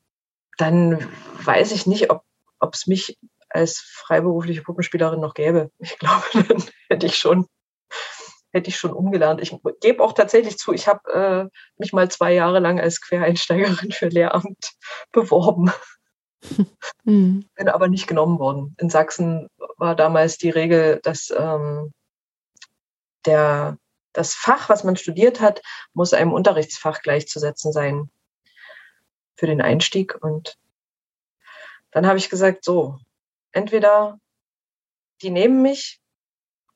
[0.56, 1.08] dann
[1.44, 2.24] weiß ich nicht, ob
[2.72, 5.70] es mich als freiberufliche Puppenspielerin noch gäbe.
[5.78, 7.46] Ich glaube, dann hätte ich schon
[8.52, 9.40] hätte ich schon umgelernt.
[9.40, 13.92] Ich gebe auch tatsächlich zu, ich habe äh, mich mal zwei Jahre lang als Quereinsteigerin
[13.92, 14.72] für Lehramt
[15.12, 15.72] beworben.
[17.04, 17.48] Mhm.
[17.54, 18.74] Bin aber nicht genommen worden.
[18.78, 21.92] In Sachsen war damals die Regel, dass ähm,
[23.26, 23.78] der,
[24.12, 28.10] das Fach, was man studiert hat, muss einem Unterrichtsfach gleichzusetzen sein
[29.36, 30.16] für den Einstieg.
[30.22, 30.58] Und
[31.90, 32.98] dann habe ich gesagt, so,
[33.52, 34.18] entweder
[35.22, 36.00] die nehmen mich,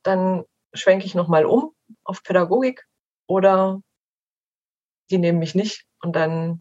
[0.03, 2.87] dann schwenke ich nochmal um auf Pädagogik
[3.27, 3.81] oder
[5.11, 6.61] die nehmen mich nicht und dann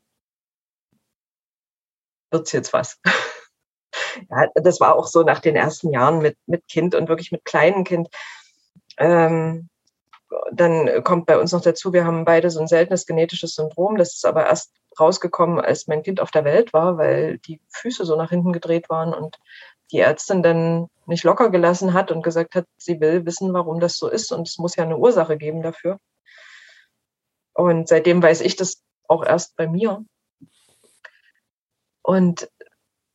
[2.31, 2.99] wird's jetzt was.
[4.29, 7.45] ja, das war auch so nach den ersten Jahren mit, mit Kind und wirklich mit
[7.45, 8.09] kleinem Kind.
[8.97, 9.69] Ähm,
[10.51, 13.97] dann kommt bei uns noch dazu, wir haben beide so ein seltenes genetisches Syndrom.
[13.97, 18.05] Das ist aber erst rausgekommen, als mein Kind auf der Welt war, weil die Füße
[18.05, 19.37] so nach hinten gedreht waren und
[19.93, 23.97] die Ärztin dann nicht locker gelassen hat und gesagt hat, sie will wissen, warum das
[23.97, 25.99] so ist und es muss ja eine Ursache geben dafür.
[27.53, 30.03] Und seitdem weiß ich das auch erst bei mir.
[32.01, 32.49] Und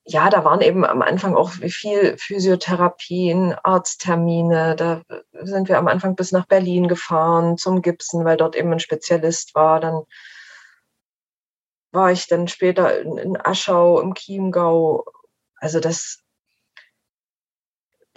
[0.05, 4.75] ja, da waren eben am Anfang auch viel Physiotherapien, Arzttermine.
[4.75, 8.81] Da sind wir am Anfang bis nach Berlin gefahren zum Gipsen, weil dort eben ein
[8.81, 9.81] Spezialist war.
[9.81, 10.05] Dann
[11.93, 15.05] war ich dann später in, Aschau im Chiemgau.
[15.57, 16.23] Also das,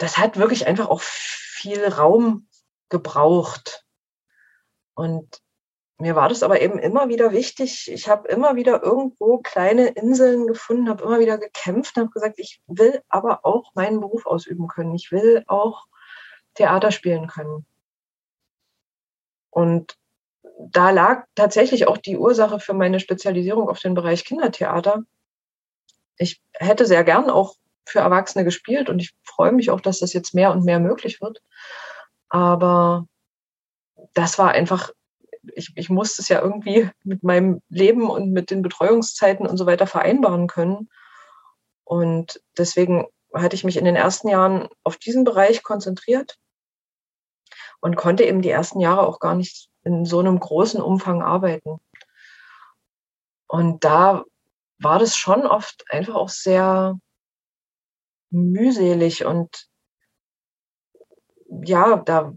[0.02, 2.48] das hat wirklich einfach auch viel Raum
[2.88, 3.84] gebraucht.
[4.94, 5.40] Und
[5.98, 7.88] mir war das aber eben immer wieder wichtig.
[7.88, 12.60] Ich habe immer wieder irgendwo kleine Inseln gefunden, habe immer wieder gekämpft, habe gesagt, ich
[12.66, 14.92] will aber auch meinen Beruf ausüben können.
[14.96, 15.86] Ich will auch
[16.54, 17.64] Theater spielen können.
[19.50, 19.96] Und
[20.58, 25.04] da lag tatsächlich auch die Ursache für meine Spezialisierung auf den Bereich Kindertheater.
[26.16, 30.12] Ich hätte sehr gern auch für Erwachsene gespielt und ich freue mich auch, dass das
[30.12, 31.42] jetzt mehr und mehr möglich wird.
[32.28, 33.06] Aber
[34.14, 34.90] das war einfach,
[35.54, 39.66] ich, ich musste es ja irgendwie mit meinem Leben und mit den Betreuungszeiten und so
[39.66, 40.88] weiter vereinbaren können.
[41.84, 46.38] Und deswegen hatte ich mich in den ersten Jahren auf diesen Bereich konzentriert
[47.80, 51.80] und konnte eben die ersten Jahre auch gar nicht in so einem großen Umfang arbeiten.
[53.48, 54.24] Und da
[54.78, 56.98] war das schon oft einfach auch sehr
[58.32, 59.68] mühselig und
[61.64, 62.32] ja, da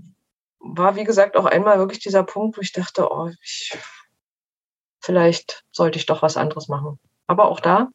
[0.59, 3.77] war, wie gesagt, auch einmal wirklich dieser Punkt, wo ich dachte, oh, ich,
[4.99, 6.99] vielleicht sollte ich doch was anderes machen.
[7.27, 7.89] Aber auch da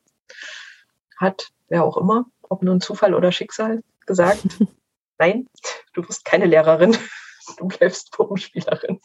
[1.18, 4.42] hat wer auch immer, ob nun Zufall oder Schicksal, gesagt,
[5.18, 5.46] nein,
[5.94, 6.96] du wirst keine Lehrerin,
[7.58, 9.00] du bleibst Puppenspielerin.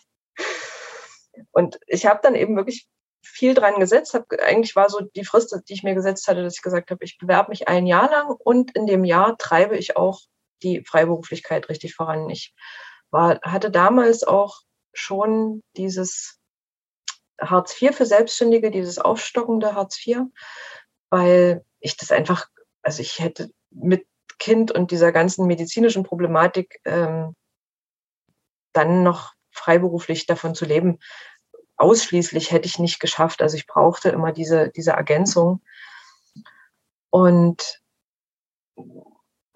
[1.51, 2.87] Und ich habe dann eben wirklich
[3.25, 4.13] viel dran gesetzt.
[4.13, 7.03] Hab, eigentlich war so die Frist, die ich mir gesetzt hatte, dass ich gesagt habe,
[7.03, 10.21] ich bewerbe mich ein Jahr lang und in dem Jahr treibe ich auch
[10.63, 12.29] die Freiberuflichkeit richtig voran.
[12.29, 12.53] Ich
[13.11, 14.61] war, hatte damals auch
[14.93, 16.39] schon dieses
[17.39, 20.21] Hartz IV für Selbstständige, dieses aufstockende Hartz IV,
[21.09, 22.47] weil ich das einfach,
[22.81, 24.05] also ich hätte mit
[24.39, 27.35] Kind und dieser ganzen medizinischen Problematik ähm,
[28.73, 30.99] dann noch freiberuflich davon zu leben,
[31.77, 33.41] ausschließlich hätte ich nicht geschafft.
[33.41, 35.61] Also ich brauchte immer diese, diese Ergänzung.
[37.09, 37.81] Und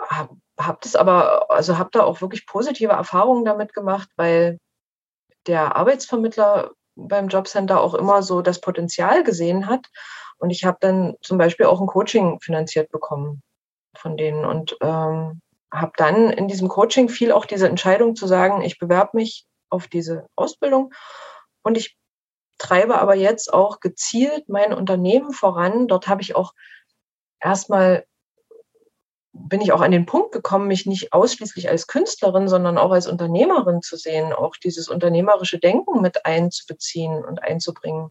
[0.01, 4.59] habe hab das aber, also habe da auch wirklich positive Erfahrungen damit gemacht, weil
[5.47, 9.87] der Arbeitsvermittler beim Jobcenter auch immer so das Potenzial gesehen hat.
[10.37, 13.41] Und ich habe dann zum Beispiel auch ein Coaching finanziert bekommen
[13.95, 15.41] von denen und ähm,
[15.71, 19.87] habe dann in diesem Coaching viel auch diese Entscheidung zu sagen, ich bewerbe mich auf
[19.87, 20.93] diese Ausbildung
[21.63, 21.98] und ich
[22.59, 25.87] treibe aber jetzt auch gezielt mein Unternehmen voran.
[25.87, 26.53] Dort habe ich auch
[27.39, 28.05] erstmal
[29.31, 33.07] bin ich auch an den Punkt gekommen, mich nicht ausschließlich als Künstlerin, sondern auch als
[33.07, 38.09] Unternehmerin zu sehen, auch dieses unternehmerische Denken mit einzubeziehen und einzubringen.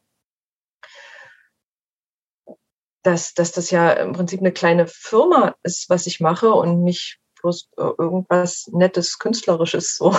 [3.02, 7.18] Dass, dass das ja im Prinzip eine kleine Firma ist, was ich mache und mich
[7.40, 10.14] bloß äh, irgendwas Nettes, Künstlerisches so.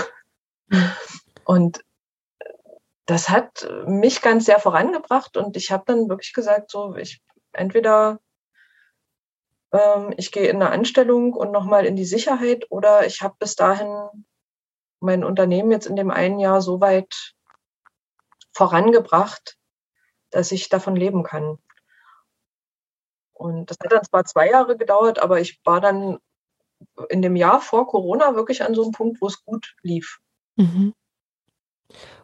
[0.68, 0.92] Mhm.
[1.46, 1.84] Und
[3.10, 8.20] das hat mich ganz sehr vorangebracht und ich habe dann wirklich gesagt, so ich entweder
[9.72, 13.56] ähm, ich gehe in eine Anstellung und nochmal in die Sicherheit oder ich habe bis
[13.56, 13.90] dahin
[15.00, 17.34] mein Unternehmen jetzt in dem einen Jahr so weit
[18.54, 19.58] vorangebracht,
[20.30, 21.58] dass ich davon leben kann.
[23.34, 26.20] Und das hat dann zwar zwei Jahre gedauert, aber ich war dann
[27.10, 30.20] in dem Jahr vor Corona wirklich an so einem Punkt, wo es gut lief.
[30.58, 30.94] Mhm.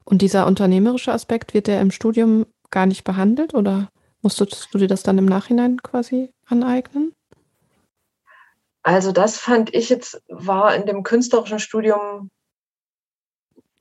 [0.03, 3.89] Und dieser unternehmerische Aspekt, wird der im Studium gar nicht behandelt oder
[4.21, 7.13] musstest du dir das dann im Nachhinein quasi aneignen?
[8.83, 12.29] Also das fand ich jetzt, war in dem künstlerischen Studium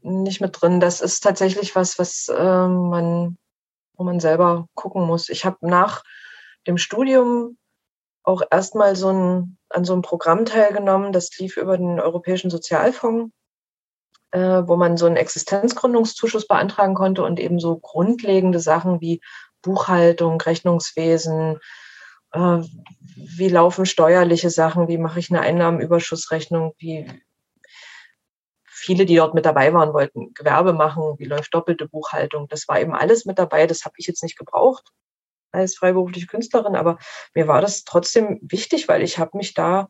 [0.00, 0.80] nicht mit drin.
[0.80, 3.36] Das ist tatsächlich was, was äh, man,
[3.96, 5.28] wo man selber gucken muss.
[5.28, 6.02] Ich habe nach
[6.66, 7.58] dem Studium
[8.22, 13.30] auch erstmal so ein, an so einem Programm teilgenommen, das lief über den Europäischen Sozialfonds,
[14.38, 19.20] wo man so einen Existenzgründungszuschuss beantragen konnte und eben so grundlegende Sachen wie
[19.62, 21.58] Buchhaltung, Rechnungswesen,
[22.32, 22.58] äh,
[23.16, 27.08] wie laufen steuerliche Sachen, wie mache ich eine Einnahmenüberschussrechnung, wie
[28.66, 32.48] viele, die dort mit dabei waren, wollten Gewerbe machen, wie läuft doppelte Buchhaltung.
[32.48, 34.90] Das war eben alles mit dabei, das habe ich jetzt nicht gebraucht
[35.52, 36.98] als freiberufliche Künstlerin, aber
[37.32, 39.88] mir war das trotzdem wichtig, weil ich habe mich da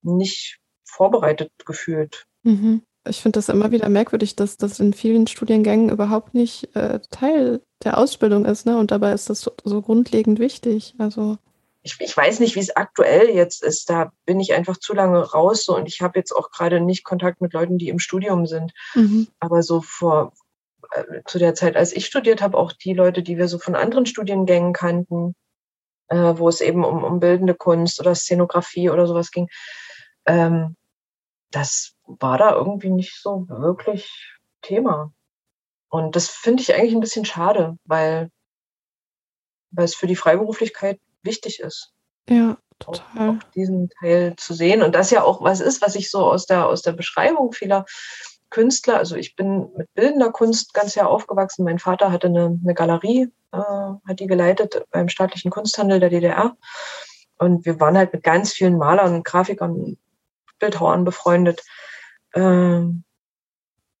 [0.00, 2.24] nicht vorbereitet gefühlt.
[2.42, 2.84] Mhm.
[3.08, 7.60] Ich finde das immer wieder merkwürdig, dass das in vielen Studiengängen überhaupt nicht äh, Teil
[7.82, 8.78] der Ausbildung ist, ne?
[8.78, 10.94] Und dabei ist das so, so grundlegend wichtig.
[10.98, 11.38] Also
[11.82, 13.90] ich, ich weiß nicht, wie es aktuell jetzt ist.
[13.90, 17.04] Da bin ich einfach zu lange raus so und ich habe jetzt auch gerade nicht
[17.04, 18.72] Kontakt mit Leuten, die im Studium sind.
[18.94, 19.28] Mhm.
[19.40, 20.32] Aber so vor
[20.92, 23.74] äh, zu der Zeit, als ich studiert habe, auch die Leute, die wir so von
[23.74, 25.34] anderen Studiengängen kannten,
[26.08, 29.48] äh, wo es eben um, um bildende Kunst oder Szenografie oder sowas ging,
[30.26, 30.76] ähm,
[31.50, 35.12] das war da irgendwie nicht so wirklich Thema.
[35.88, 38.30] Und das finde ich eigentlich ein bisschen schade, weil,
[39.70, 41.92] weil es für die Freiberuflichkeit wichtig ist.
[42.28, 43.04] Ja, total.
[43.14, 44.82] Auch, auch diesen Teil zu sehen.
[44.82, 47.84] Und das ja auch was ist, was ich so aus der, aus der Beschreibung vieler
[48.52, 51.64] Künstler, also ich bin mit bildender Kunst ganz sehr aufgewachsen.
[51.64, 56.56] Mein Vater hatte eine, eine Galerie, äh, hat die geleitet beim staatlichen Kunsthandel der DDR.
[57.38, 59.96] Und wir waren halt mit ganz vielen Malern, Grafikern,
[60.58, 61.62] Bildhauern befreundet.
[62.34, 63.04] Ähm,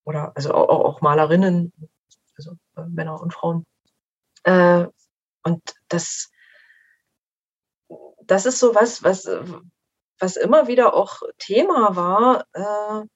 [0.04, 1.72] oder also auch, auch Malerinnen,
[2.36, 3.66] also äh, Männer und Frauen.
[4.44, 4.86] Äh,
[5.44, 6.30] und das,
[8.24, 9.28] das ist so was, was,
[10.18, 13.06] was immer wieder auch Thema war, äh,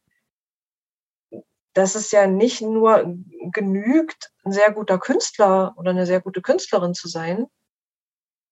[1.73, 3.05] dass es ja nicht nur
[3.53, 7.47] genügt, ein sehr guter Künstler oder eine sehr gute Künstlerin zu sein,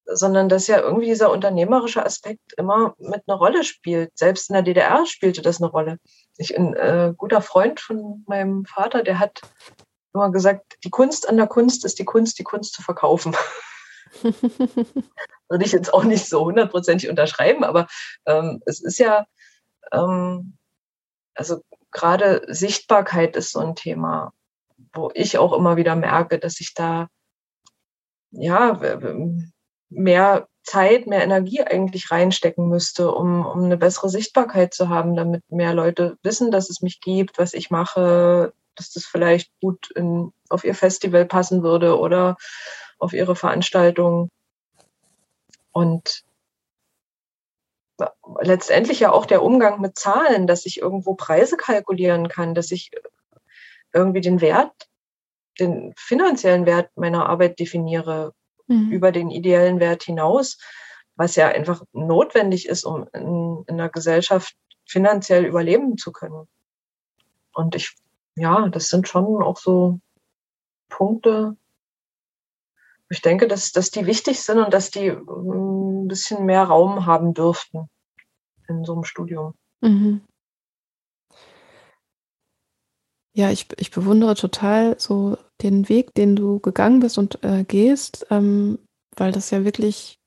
[0.07, 4.17] sondern dass ja irgendwie dieser unternehmerische Aspekt immer mit einer Rolle spielt.
[4.17, 5.99] Selbst in der DDR spielte das eine Rolle.
[6.37, 9.41] Ich, ein äh, guter Freund von meinem Vater, der hat
[10.13, 13.35] immer gesagt, die Kunst an der Kunst ist die Kunst, die Kunst zu verkaufen.
[14.23, 17.89] Würde ich jetzt auch nicht so hundertprozentig unterschreiben, aber
[18.27, 19.27] ähm, es ist ja,
[19.93, 20.57] ähm,
[21.35, 24.33] also gerade Sichtbarkeit ist so ein Thema,
[24.93, 27.09] wo ich auch immer wieder merke, dass ich da
[28.31, 28.81] ja
[29.95, 35.43] mehr Zeit, mehr Energie eigentlich reinstecken müsste, um, um eine bessere Sichtbarkeit zu haben, damit
[35.51, 40.33] mehr Leute wissen, dass es mich gibt, was ich mache, dass das vielleicht gut in,
[40.49, 42.37] auf ihr Festival passen würde oder
[42.99, 44.31] auf ihre Veranstaltung.
[45.73, 46.25] Und
[48.41, 52.91] letztendlich ja auch der Umgang mit Zahlen, dass ich irgendwo Preise kalkulieren kann, dass ich
[53.93, 54.73] irgendwie den Wert,
[55.61, 58.33] den finanziellen Wert meiner Arbeit definiere
[58.67, 58.91] mhm.
[58.91, 60.59] über den ideellen Wert hinaus,
[61.17, 64.57] was ja einfach notwendig ist, um in, in einer Gesellschaft
[64.87, 66.47] finanziell überleben zu können.
[67.53, 67.97] Und ich,
[68.35, 70.01] ja, das sind schon auch so
[70.89, 71.57] Punkte,
[73.11, 77.07] ich denke, dass, dass die wichtig sind und dass die mm, ein bisschen mehr Raum
[77.07, 77.89] haben dürften
[78.69, 79.55] in so einem Studium.
[79.81, 80.23] Mhm.
[83.33, 88.27] Ja, ich, ich bewundere total so den Weg, den du gegangen bist und äh, gehst,
[88.31, 88.79] ähm,
[89.17, 90.19] weil das ja wirklich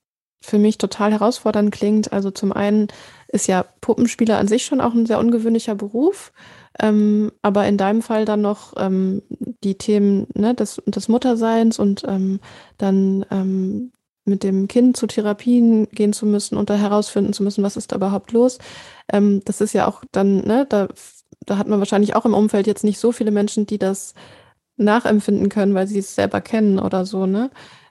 [0.42, 2.14] für mich total herausfordernd klingt.
[2.14, 2.88] Also zum einen
[3.28, 6.32] ist ja Puppenspieler an sich schon auch ein sehr ungewöhnlicher Beruf.
[6.80, 9.24] Ähm, aber in deinem Fall dann noch ähm,
[9.64, 12.40] die Themen ne, des, des Mutterseins und ähm,
[12.78, 13.92] dann ähm,
[14.26, 17.92] mit dem Kind zu Therapien gehen zu müssen und da herausfinden zu müssen, was ist
[17.92, 18.60] da überhaupt los.
[19.12, 20.88] Ähm, das ist ja auch dann, ne, da,
[21.46, 24.14] da hat man wahrscheinlich auch im Umfeld jetzt nicht so viele Menschen, die das
[24.78, 27.50] nachempfinden können, weil sie es selber kennen oder so, ne?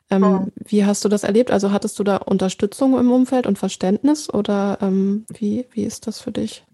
[0.09, 0.47] Ähm, ja.
[0.55, 1.51] Wie hast du das erlebt?
[1.51, 6.21] Also hattest du da Unterstützung im Umfeld und Verständnis oder ähm, wie, wie ist das
[6.21, 6.65] für dich?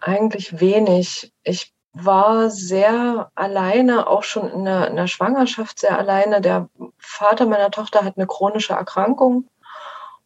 [0.00, 1.32] Eigentlich wenig.
[1.44, 6.40] Ich war sehr alleine, auch schon in der, in der Schwangerschaft sehr alleine.
[6.40, 9.48] Der Vater meiner Tochter hat eine chronische Erkrankung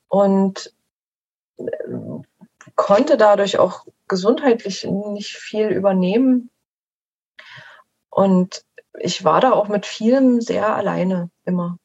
[0.09, 0.72] und
[1.59, 1.64] äh,
[2.74, 6.51] konnte dadurch auch gesundheitlich nicht viel übernehmen.
[8.11, 8.64] Und
[9.01, 11.79] ich war da auch mit vielem sehr alleine immer.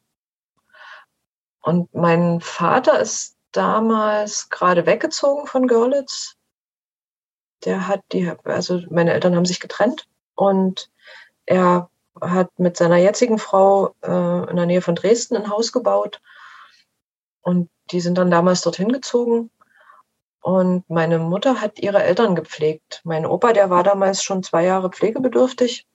[1.62, 6.36] Und mein Vater ist damals gerade weggezogen von Görlitz.
[7.64, 10.90] Der hat die, also meine Eltern haben sich getrennt und
[11.46, 11.88] er
[12.20, 16.20] hat mit seiner jetzigen Frau äh, in der Nähe von Dresden ein Haus gebaut.
[17.40, 19.50] Und die sind dann damals dorthin gezogen.
[20.40, 23.00] Und meine Mutter hat ihre Eltern gepflegt.
[23.04, 25.86] Mein Opa, der war damals schon zwei Jahre pflegebedürftig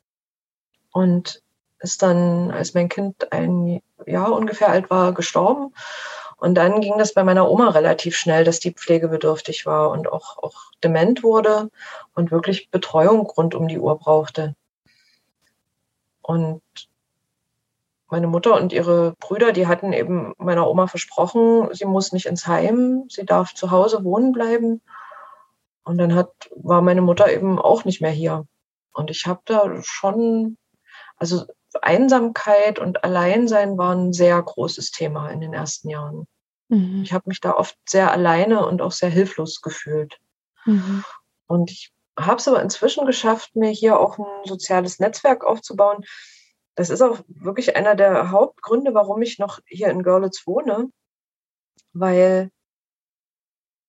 [1.00, 1.41] und
[1.80, 5.74] ist dann, als mein Kind ein Jahr ungefähr alt war, gestorben.
[6.36, 10.38] Und dann ging das bei meiner Oma relativ schnell, dass die pflegebedürftig war und auch,
[10.38, 11.70] auch dement wurde
[12.16, 14.56] und wirklich Betreuung rund um die Uhr brauchte.
[16.22, 16.62] Und
[18.10, 22.45] meine Mutter und ihre Brüder, die hatten eben meiner Oma versprochen, sie muss nicht ins
[22.45, 24.82] Heim, sie darf zu Hause wohnen bleiben.
[25.84, 28.45] Und dann hat, war meine Mutter eben auch nicht mehr hier.
[28.93, 30.58] Und ich habe da schon,
[31.20, 31.46] also
[31.82, 36.26] Einsamkeit und Alleinsein war ein sehr großes Thema in den ersten Jahren.
[36.70, 37.04] Mhm.
[37.04, 40.18] Ich habe mich da oft sehr alleine und auch sehr hilflos gefühlt.
[40.66, 41.04] Mhm.
[41.48, 46.04] Und ich habe es aber inzwischen geschafft, mir hier auch ein soziales Netzwerk aufzubauen.
[46.76, 50.90] Das ist auch wirklich einer der Hauptgründe, warum ich noch hier in Görlitz wohne,
[51.94, 52.50] weil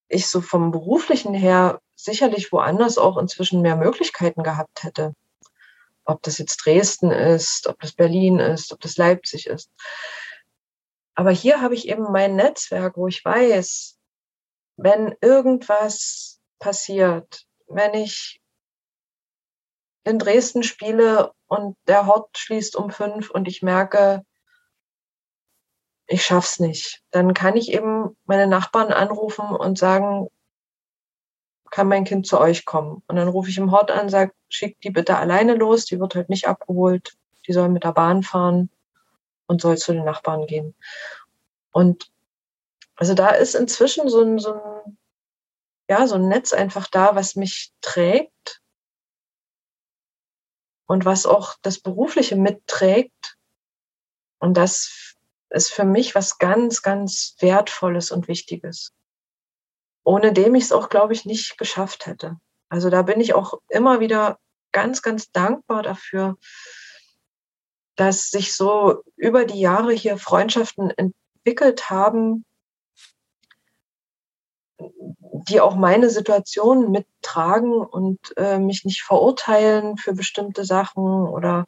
[0.08, 5.14] ich so vom beruflichen her sicherlich woanders auch inzwischen mehr Möglichkeiten gehabt hätte
[6.10, 9.70] ob das jetzt Dresden ist, ob das Berlin ist, ob das Leipzig ist.
[11.14, 13.98] Aber hier habe ich eben mein Netzwerk, wo ich weiß,
[14.76, 18.40] wenn irgendwas passiert, wenn ich
[20.04, 24.24] in Dresden spiele und der Hort schließt um fünf und ich merke,
[26.06, 30.28] ich schaff's nicht, dann kann ich eben meine Nachbarn anrufen und sagen,
[31.70, 33.02] kann mein Kind zu euch kommen?
[33.06, 36.14] Und dann rufe ich im Hort an, sage, schickt die bitte alleine los, die wird
[36.14, 38.70] halt nicht abgeholt, die soll mit der Bahn fahren
[39.46, 40.74] und soll zu den Nachbarn gehen.
[41.72, 42.10] Und
[42.96, 44.98] also da ist inzwischen so ein, so ein,
[45.88, 48.60] ja, so ein Netz einfach da, was mich trägt
[50.86, 53.38] und was auch das Berufliche mitträgt.
[54.38, 55.16] Und das
[55.48, 58.92] ist für mich was ganz, ganz Wertvolles und Wichtiges
[60.04, 62.40] ohne dem ich es auch, glaube ich, nicht geschafft hätte.
[62.70, 64.38] Also da bin ich auch immer wieder
[64.72, 66.38] ganz, ganz dankbar dafür,
[67.96, 72.46] dass sich so über die Jahre hier Freundschaften entwickelt haben,
[74.78, 81.66] die auch meine Situation mittragen und äh, mich nicht verurteilen für bestimmte Sachen oder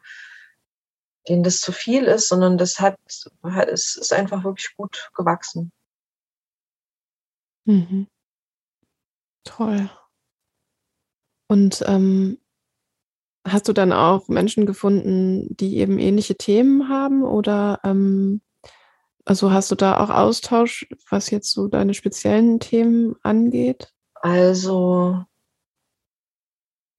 [1.29, 2.97] denen das zu viel ist, sondern das hat,
[3.43, 5.73] hat es ist einfach wirklich gut gewachsen.
[7.65, 8.07] Mhm.
[9.45, 9.91] Toll.
[11.53, 12.39] Und ähm,
[13.47, 17.25] hast du dann auch Menschen gefunden, die eben ähnliche Themen haben?
[17.25, 18.41] Oder ähm,
[19.27, 23.93] also hast du da auch Austausch, was jetzt so deine speziellen Themen angeht?
[24.15, 25.27] Also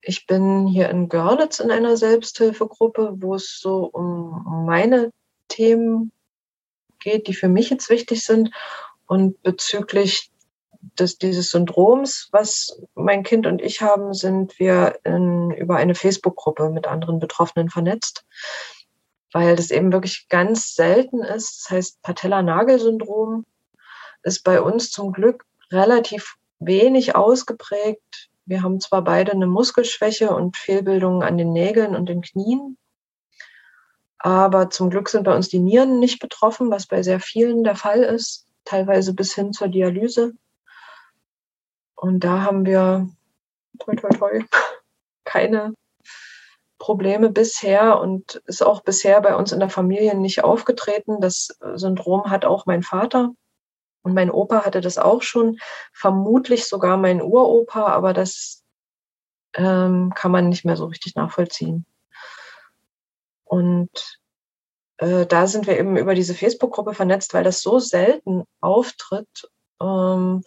[0.00, 5.10] ich bin hier in Görlitz in einer Selbsthilfegruppe, wo es so um meine
[5.48, 6.12] Themen
[7.00, 8.52] geht, die für mich jetzt wichtig sind.
[9.06, 10.30] Und bezüglich
[10.98, 16.70] des, dieses Syndroms, was mein Kind und ich haben, sind wir in, über eine Facebook-Gruppe
[16.70, 18.24] mit anderen Betroffenen vernetzt,
[19.32, 21.64] weil das eben wirklich ganz selten ist.
[21.64, 23.44] Das heißt, Patella-Nagel-Syndrom
[24.22, 28.30] ist bei uns zum Glück relativ wenig ausgeprägt.
[28.46, 32.76] Wir haben zwar beide eine Muskelschwäche und Fehlbildungen an den Nägeln und den Knien,
[34.24, 37.76] aber zum Glück sind bei uns die Nieren nicht betroffen, was bei sehr vielen der
[37.76, 40.32] Fall ist, teilweise bis hin zur Dialyse.
[42.04, 43.08] Und da haben wir
[43.78, 44.44] toi, toi, toi,
[45.24, 45.72] keine
[46.76, 51.22] Probleme bisher und ist auch bisher bei uns in der Familie nicht aufgetreten.
[51.22, 53.30] Das Syndrom hat auch mein Vater
[54.02, 55.56] und mein Opa hatte das auch schon,
[55.94, 58.62] vermutlich sogar mein Uropa, aber das
[59.54, 61.86] ähm, kann man nicht mehr so richtig nachvollziehen.
[63.44, 64.20] Und
[64.98, 69.48] äh, da sind wir eben über diese Facebook-Gruppe vernetzt, weil das so selten auftritt.
[69.80, 70.42] Ähm,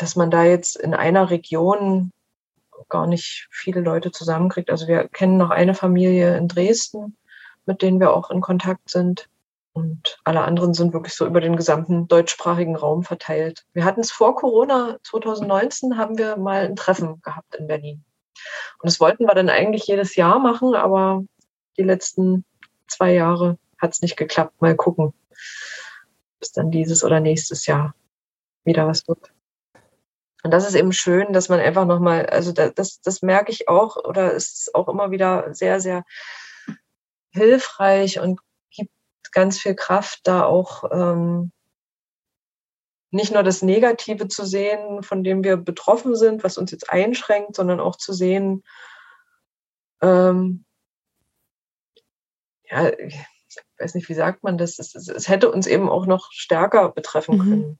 [0.00, 2.12] dass man da jetzt in einer Region
[2.88, 4.70] gar nicht viele Leute zusammenkriegt.
[4.70, 7.16] Also wir kennen noch eine Familie in Dresden,
[7.66, 9.28] mit denen wir auch in Kontakt sind.
[9.72, 13.66] Und alle anderen sind wirklich so über den gesamten deutschsprachigen Raum verteilt.
[13.74, 18.04] Wir hatten es vor Corona 2019, haben wir mal ein Treffen gehabt in Berlin.
[18.80, 21.22] Und das wollten wir dann eigentlich jedes Jahr machen, aber
[21.76, 22.44] die letzten
[22.88, 24.60] zwei Jahre hat es nicht geklappt.
[24.60, 25.12] Mal gucken,
[26.40, 27.94] bis dann dieses oder nächstes Jahr
[28.64, 29.30] wieder was wird.
[30.42, 33.96] Und das ist eben schön, dass man einfach nochmal, also das, das merke ich auch,
[33.96, 36.04] oder ist auch immer wieder sehr, sehr
[37.30, 38.90] hilfreich und gibt
[39.32, 41.52] ganz viel Kraft, da auch ähm,
[43.10, 47.56] nicht nur das Negative zu sehen, von dem wir betroffen sind, was uns jetzt einschränkt,
[47.56, 48.62] sondern auch zu sehen,
[50.00, 50.64] ähm,
[52.64, 53.18] ja, ich
[53.78, 57.36] weiß nicht, wie sagt man das, es, es, hätte uns eben auch noch stärker betreffen
[57.36, 57.78] mhm.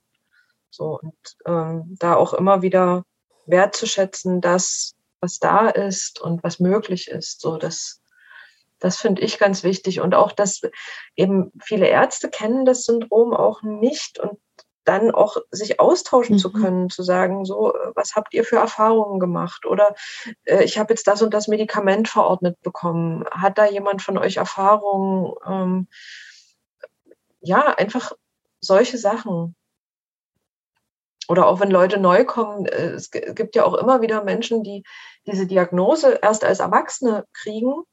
[0.71, 3.05] So, und ähm, da auch immer wieder
[3.47, 7.41] wertzuschätzen, das, was da ist und was möglich ist.
[7.41, 8.01] So, das,
[8.79, 10.01] das finde ich ganz wichtig.
[10.01, 10.63] Und auch, dass
[11.17, 14.39] eben viele Ärzte kennen das Syndrom auch nicht und
[14.85, 16.41] dann auch sich austauschen mhm.
[16.41, 19.67] zu können, zu sagen, so, was habt ihr für Erfahrungen gemacht?
[19.67, 19.95] Oder
[20.45, 23.25] äh, ich habe jetzt das und das Medikament verordnet bekommen.
[23.31, 25.35] Hat da jemand von euch Erfahrungen?
[25.47, 25.89] Ähm,
[27.41, 28.13] ja, einfach
[28.61, 29.55] solche Sachen.
[31.31, 34.83] Oder auch wenn Leute neu kommen, äh, es gibt ja auch immer wieder Menschen, die
[35.29, 37.85] diese Diagnose erst als Erwachsene kriegen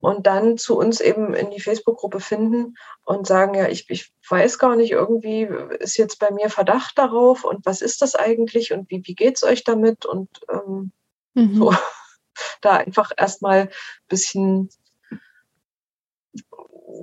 [0.00, 4.58] und dann zu uns eben in die Facebook-Gruppe finden und sagen, ja, ich, ich weiß
[4.58, 5.48] gar nicht, irgendwie
[5.78, 9.42] ist jetzt bei mir Verdacht darauf und was ist das eigentlich und wie, wie es
[9.42, 10.92] euch damit und ähm,
[11.32, 11.54] mhm.
[11.56, 11.74] so
[12.60, 13.70] da einfach erstmal ein
[14.06, 14.68] bisschen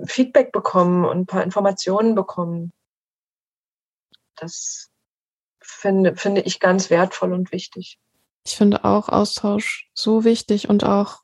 [0.06, 2.72] Feedback bekommen und ein paar Informationen bekommen.
[4.36, 4.92] Das
[5.66, 7.98] finde, finde ich ganz wertvoll und wichtig.
[8.44, 11.20] Ich finde auch Austausch so wichtig und auch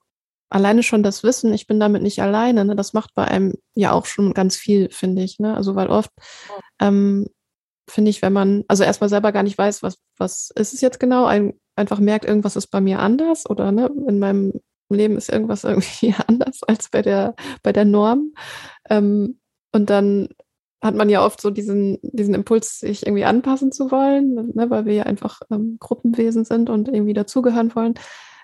[0.51, 3.93] alleine schon das Wissen, ich bin damit nicht alleine, ne, das macht bei einem ja
[3.93, 5.39] auch schon ganz viel, finde ich.
[5.39, 5.57] Ne?
[5.57, 6.11] Also weil oft
[6.81, 7.27] ähm,
[7.89, 11.01] finde ich, wenn man, also erstmal selber gar nicht weiß, was, was ist es jetzt
[11.01, 14.53] genau, ein, einfach merkt, irgendwas ist bei mir anders oder ne, in meinem
[14.91, 18.35] Leben ist irgendwas irgendwie anders als bei der, bei der Norm.
[18.91, 19.39] Ähm,
[19.73, 20.29] und dann
[20.83, 24.85] hat man ja oft so diesen, diesen Impuls, sich irgendwie anpassen zu wollen, ne, weil
[24.85, 27.95] wir ja einfach ähm, Gruppenwesen sind und irgendwie dazugehören wollen.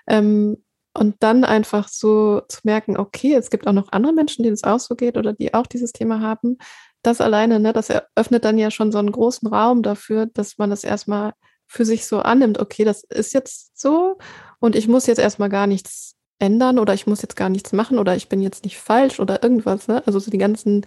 [0.07, 0.57] Ähm,
[0.93, 4.63] und dann einfach so zu merken, okay, es gibt auch noch andere Menschen, denen es
[4.63, 6.57] auch so geht oder die auch dieses Thema haben.
[7.03, 10.69] Das alleine, ne, das eröffnet dann ja schon so einen großen Raum dafür, dass man
[10.69, 11.33] das erstmal
[11.67, 14.17] für sich so annimmt, okay, das ist jetzt so
[14.59, 17.99] und ich muss jetzt erstmal gar nichts ändern oder ich muss jetzt gar nichts machen
[17.99, 19.87] oder ich bin jetzt nicht falsch oder irgendwas.
[19.87, 20.01] Ne?
[20.07, 20.85] Also so die ganzen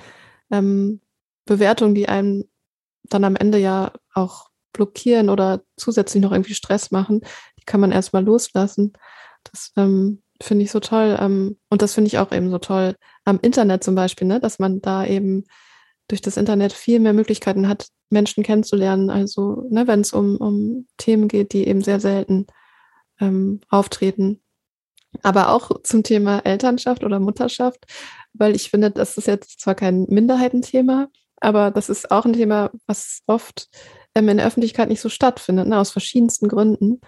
[0.51, 1.01] ähm,
[1.45, 2.45] Bewertungen, die einem
[3.05, 7.21] dann am Ende ja auch blockieren oder zusätzlich noch irgendwie Stress machen,
[7.59, 8.93] die kann man erstmal loslassen.
[9.45, 11.17] Das ähm, finde ich so toll.
[11.21, 14.41] Ähm, und das finde ich auch eben so toll am Internet zum Beispiel, ne?
[14.41, 15.45] dass man da eben
[16.09, 19.11] durch das Internet viel mehr Möglichkeiten hat, Menschen kennenzulernen.
[19.11, 22.47] Also ne, wenn es um, um Themen geht, die eben sehr selten
[23.21, 24.43] ähm, auftreten.
[25.23, 27.85] Aber auch zum Thema Elternschaft oder Mutterschaft,
[28.33, 31.09] weil ich finde, das ist jetzt zwar kein Minderheitenthema,
[31.43, 33.69] aber das ist auch ein Thema, was oft
[34.15, 37.01] ähm, in der Öffentlichkeit nicht so stattfindet, ne, aus verschiedensten Gründen.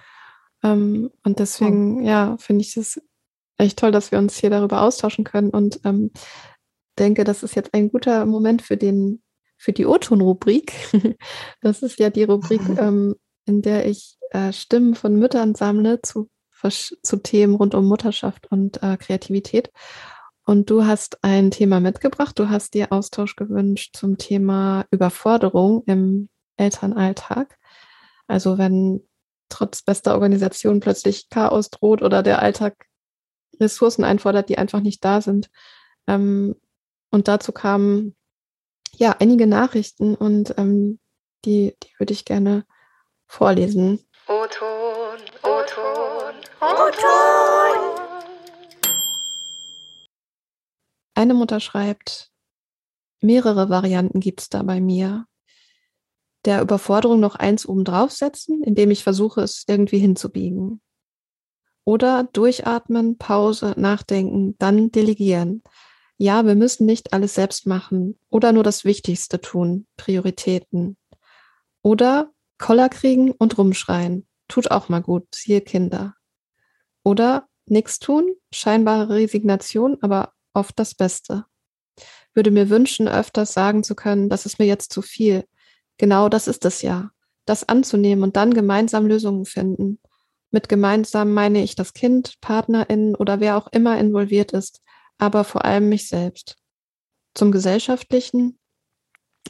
[0.62, 2.07] Ähm, und deswegen, oh.
[2.07, 3.01] ja, finde ich es
[3.59, 6.11] echt toll, dass wir uns hier darüber austauschen können und ähm,
[6.99, 9.22] denke, das ist jetzt ein guter Moment für den,
[9.57, 10.72] für die O-Ton-Rubrik.
[11.61, 13.14] das ist ja die Rubrik, ähm,
[13.47, 16.28] in der ich äh, Stimmen von Müttern sammle zu,
[16.70, 19.70] zu Themen rund um Mutterschaft und äh, Kreativität.
[20.45, 22.39] Und du hast ein Thema mitgebracht.
[22.39, 27.59] Du hast dir Austausch gewünscht zum Thema Überforderung im Elternalltag.
[28.27, 29.07] Also wenn
[29.49, 32.87] trotz bester Organisation plötzlich Chaos droht oder der Alltag
[33.61, 35.49] Ressourcen einfordert, die einfach nicht da sind.
[36.07, 36.57] Ähm,
[37.11, 38.17] und dazu kamen
[38.97, 40.99] ja einige Nachrichten und ähm,
[41.45, 42.65] die, die würde ich gerne
[43.27, 44.01] vorlesen.
[44.27, 47.94] O-Ton, O-Ton, O-Ton.
[51.25, 52.31] Eine Mutter schreibt,
[53.22, 55.27] mehrere Varianten gibt es da bei mir
[56.45, 60.83] der Überforderung noch eins oben draufsetzen, indem ich versuche, es irgendwie hinzubiegen.
[61.83, 65.62] Oder durchatmen, Pause, nachdenken, dann delegieren.
[66.18, 70.99] Ja, wir müssen nicht alles selbst machen oder nur das Wichtigste tun, Prioritäten.
[71.81, 74.29] Oder Koller kriegen und rumschreien.
[74.49, 76.16] Tut auch mal gut, siehe Kinder.
[77.03, 81.45] Oder nichts tun, scheinbare Resignation, aber oft das Beste.
[82.33, 85.45] Würde mir wünschen, öfters sagen zu können, das ist mir jetzt zu viel,
[85.99, 87.11] Genau das ist es ja.
[87.47, 90.01] Das anzunehmen und dann gemeinsam Lösungen finden.
[90.51, 94.81] Mit gemeinsam meine ich das Kind, PartnerInnen oder wer auch immer involviert ist,
[95.19, 96.57] aber vor allem mich selbst.
[97.35, 98.59] Zum Gesellschaftlichen.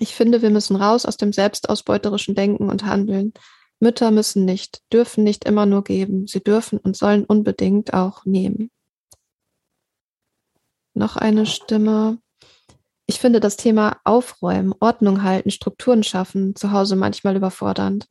[0.00, 3.32] Ich finde, wir müssen raus aus dem selbstausbeuterischen Denken und Handeln.
[3.78, 8.70] Mütter müssen nicht, dürfen nicht immer nur geben, sie dürfen und sollen unbedingt auch nehmen.
[10.94, 12.18] Noch eine Stimme.
[13.06, 18.06] Ich finde das Thema Aufräumen, Ordnung halten, Strukturen schaffen zu Hause manchmal überfordernd.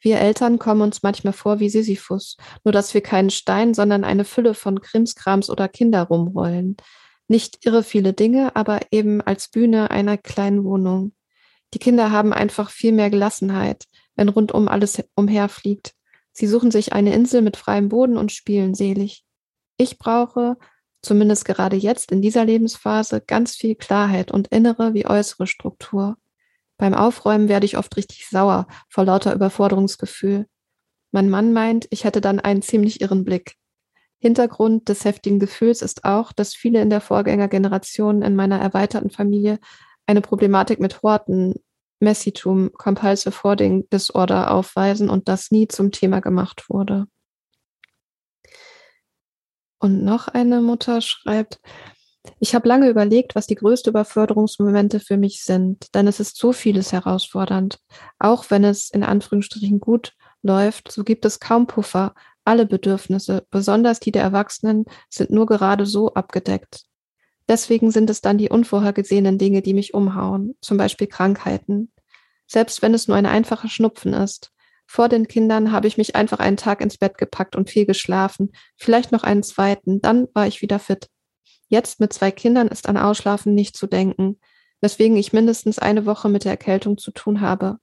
[0.00, 4.24] Wir Eltern kommen uns manchmal vor wie Sisyphus, nur dass wir keinen Stein, sondern eine
[4.24, 6.76] Fülle von Krimskrams oder Kinder rumrollen.
[7.28, 11.12] Nicht irre viele Dinge, aber eben als Bühne einer kleinen Wohnung.
[11.74, 13.84] Die Kinder haben einfach viel mehr Gelassenheit,
[14.16, 15.92] wenn rundum alles umherfliegt.
[16.32, 19.24] Sie suchen sich eine Insel mit freiem Boden und spielen selig.
[19.76, 20.56] Ich brauche,
[21.02, 26.16] zumindest gerade jetzt in dieser Lebensphase, ganz viel Klarheit und innere wie äußere Struktur.
[26.78, 30.46] Beim Aufräumen werde ich oft richtig sauer vor lauter Überforderungsgefühl.
[31.12, 33.56] Mein Mann meint, ich hätte dann einen ziemlich irren Blick.
[34.18, 39.58] Hintergrund des heftigen Gefühls ist auch, dass viele in der Vorgängergeneration in meiner erweiterten Familie
[40.06, 41.54] eine Problematik mit Horten,
[42.00, 47.06] Messitum, Compulsive Hoarding Disorder aufweisen und das nie zum Thema gemacht wurde.
[49.82, 51.60] Und noch eine Mutter schreibt,
[52.38, 56.52] ich habe lange überlegt, was die größten Überförderungsmomente für mich sind, denn es ist so
[56.52, 57.80] vieles herausfordernd.
[58.20, 62.14] Auch wenn es in Anführungsstrichen gut läuft, so gibt es kaum Puffer.
[62.44, 66.84] Alle Bedürfnisse, besonders die der Erwachsenen, sind nur gerade so abgedeckt.
[67.48, 71.90] Deswegen sind es dann die unvorhergesehenen Dinge, die mich umhauen, zum Beispiel Krankheiten.
[72.46, 74.52] Selbst wenn es nur ein einfacher Schnupfen ist.
[74.92, 78.52] Vor den Kindern habe ich mich einfach einen Tag ins Bett gepackt und viel geschlafen,
[78.76, 81.08] vielleicht noch einen zweiten, dann war ich wieder fit.
[81.66, 84.38] Jetzt mit zwei Kindern ist an Ausschlafen nicht zu denken,
[84.82, 87.78] weswegen ich mindestens eine Woche mit der Erkältung zu tun habe.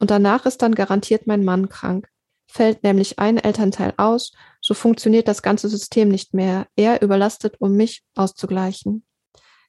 [0.00, 2.08] Und danach ist dann garantiert mein Mann krank.
[2.48, 6.66] Fällt nämlich ein Elternteil aus, so funktioniert das ganze System nicht mehr.
[6.74, 9.04] Er überlastet, um mich auszugleichen.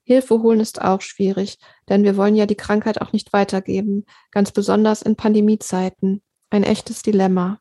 [0.06, 4.52] Hilfe holen ist auch schwierig, denn wir wollen ja die Krankheit auch nicht weitergeben, ganz
[4.52, 6.24] besonders in Pandemiezeiten.
[6.50, 7.60] Ein echtes Dilemma.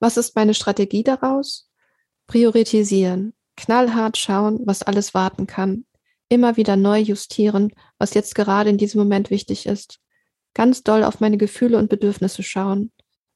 [0.00, 1.70] Was ist meine Strategie daraus?
[2.26, 5.86] Priorisieren knallhart schauen, was alles warten kann,
[6.28, 10.00] immer wieder neu justieren, was jetzt gerade in diesem Moment wichtig ist,
[10.54, 12.92] ganz doll auf meine Gefühle und Bedürfnisse schauen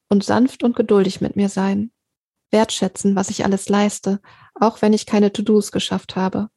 [0.08, 1.92] und sanft und geduldig mit mir sein,
[2.50, 4.20] wertschätzen, was ich alles leiste,
[4.54, 6.48] auch wenn ich keine To-Dos geschafft habe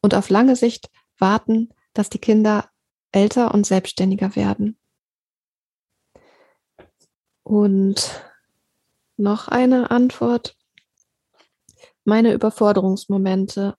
[0.00, 0.88] und auf lange Sicht
[1.18, 2.70] warten, dass die Kinder
[3.12, 4.79] älter und selbstständiger werden.
[7.50, 8.22] Und
[9.16, 10.56] noch eine Antwort
[12.04, 13.74] meine Überforderungsmomente.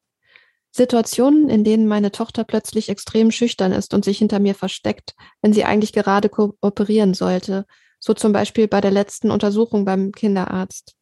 [0.72, 5.54] Situationen, in denen meine Tochter plötzlich extrem schüchtern ist und sich hinter mir versteckt, wenn
[5.54, 7.66] sie eigentlich gerade kooperieren sollte,
[7.98, 10.98] so zum Beispiel bei der letzten Untersuchung beim Kinderarzt.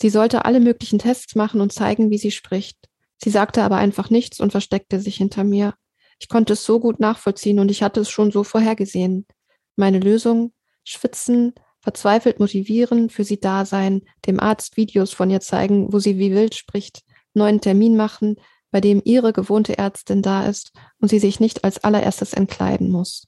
[0.00, 2.78] Sie sollte alle möglichen Tests machen und zeigen, wie sie spricht.
[3.16, 5.74] Sie sagte aber einfach nichts und versteckte sich hinter mir.
[6.20, 9.26] Ich konnte es so gut nachvollziehen und ich hatte es schon so vorhergesehen.
[9.74, 10.52] Meine Lösung?
[10.84, 16.18] Schwitzen, verzweifelt motivieren, für sie da sein, dem Arzt Videos von ihr zeigen, wo sie
[16.18, 17.02] wie wild spricht,
[17.34, 18.36] neuen Termin machen,
[18.70, 23.26] bei dem ihre gewohnte Ärztin da ist und sie sich nicht als allererstes entkleiden muss.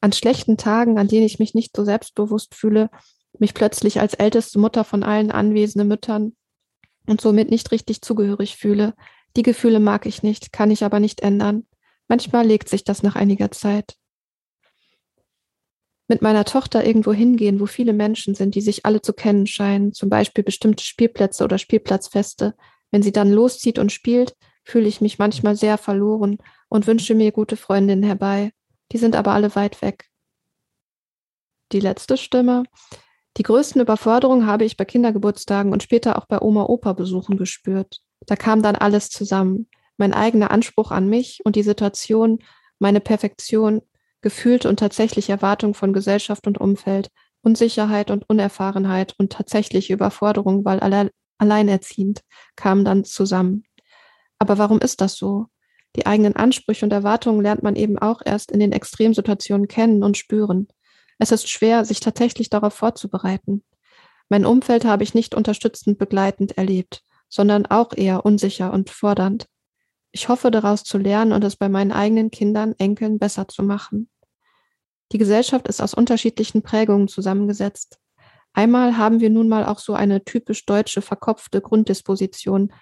[0.00, 2.90] An schlechten Tagen, an denen ich mich nicht so selbstbewusst fühle,
[3.38, 6.36] mich plötzlich als älteste Mutter von allen anwesenden Müttern
[7.06, 8.94] und somit nicht richtig zugehörig fühle,
[9.36, 11.66] die Gefühle mag ich nicht, kann ich aber nicht ändern.
[12.08, 13.96] Manchmal legt sich das nach einiger Zeit
[16.08, 19.92] mit meiner Tochter irgendwo hingehen, wo viele Menschen sind, die sich alle zu kennen scheinen,
[19.92, 22.54] zum Beispiel bestimmte Spielplätze oder Spielplatzfeste.
[22.90, 26.38] Wenn sie dann loszieht und spielt, fühle ich mich manchmal sehr verloren
[26.68, 28.52] und wünsche mir gute Freundinnen herbei.
[28.92, 30.08] Die sind aber alle weit weg.
[31.72, 32.64] Die letzte Stimme.
[33.36, 38.00] Die größten Überforderungen habe ich bei Kindergeburtstagen und später auch bei Oma-Opa-Besuchen gespürt.
[38.26, 39.68] Da kam dann alles zusammen.
[39.98, 42.38] Mein eigener Anspruch an mich und die Situation,
[42.78, 43.82] meine Perfektion,
[44.26, 47.10] gefühlte und tatsächliche Erwartung von Gesellschaft und Umfeld,
[47.42, 52.22] Unsicherheit und Unerfahrenheit und tatsächliche Überforderung, weil alle alleinerziehend,
[52.56, 53.62] kamen dann zusammen.
[54.40, 55.46] Aber warum ist das so?
[55.94, 60.16] Die eigenen Ansprüche und Erwartungen lernt man eben auch erst in den Extremsituationen kennen und
[60.16, 60.66] spüren.
[61.20, 63.62] Es ist schwer, sich tatsächlich darauf vorzubereiten.
[64.28, 69.46] Mein Umfeld habe ich nicht unterstützend begleitend erlebt, sondern auch eher unsicher und fordernd.
[70.10, 74.08] Ich hoffe daraus zu lernen und es bei meinen eigenen Kindern, Enkeln besser zu machen.
[75.12, 77.98] Die Gesellschaft ist aus unterschiedlichen Prägungen zusammengesetzt.
[78.52, 82.72] Einmal haben wir nun mal auch so eine typisch deutsche verkopfte Grunddisposition.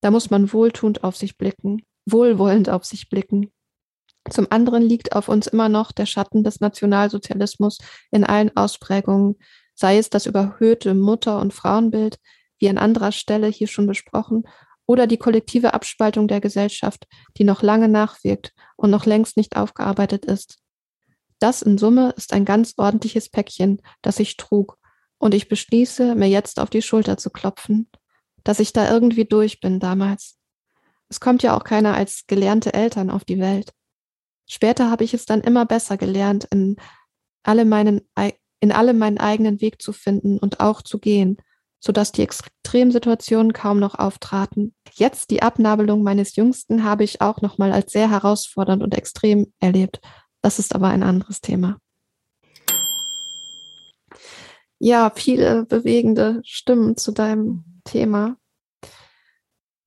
[0.00, 3.52] Da muss man wohltuend auf sich blicken, wohlwollend auf sich blicken.
[4.28, 7.78] Zum anderen liegt auf uns immer noch der Schatten des Nationalsozialismus
[8.10, 9.36] in allen Ausprägungen,
[9.74, 12.18] sei es das überhöhte Mutter- und Frauenbild,
[12.58, 14.44] wie an anderer Stelle hier schon besprochen,
[14.86, 17.06] oder die kollektive Abspaltung der Gesellschaft,
[17.38, 20.58] die noch lange nachwirkt und noch längst nicht aufgearbeitet ist.
[21.40, 24.78] Das in Summe ist ein ganz ordentliches Päckchen, das ich trug,
[25.18, 27.90] und ich beschließe, mir jetzt auf die Schulter zu klopfen,
[28.42, 30.38] dass ich da irgendwie durch bin damals.
[31.08, 33.72] Es kommt ja auch keiner als gelernte Eltern auf die Welt.
[34.48, 36.76] Später habe ich es dann immer besser gelernt, in
[37.42, 38.00] alle meinen,
[38.60, 41.36] in allem meinen eigenen Weg zu finden und auch zu gehen,
[41.80, 44.74] sodass die Extremsituationen kaum noch auftraten.
[44.92, 50.00] Jetzt die Abnabelung meines Jüngsten habe ich auch nochmal als sehr herausfordernd und extrem erlebt.
[50.42, 51.78] Das ist aber ein anderes Thema.
[54.78, 58.36] Ja, viele bewegende Stimmen zu deinem Thema.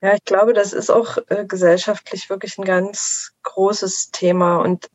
[0.02, 4.90] Ja, ich glaube, das ist auch äh, gesellschaftlich wirklich ein ganz großes Thema und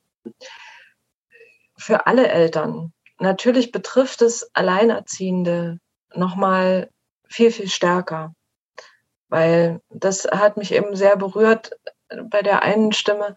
[1.76, 2.92] für alle Eltern.
[3.18, 5.80] Natürlich betrifft es Alleinerziehende
[6.14, 6.90] nochmal
[7.26, 8.34] viel, viel stärker,
[9.28, 11.72] weil das hat mich eben sehr berührt
[12.30, 13.34] bei der einen Stimme,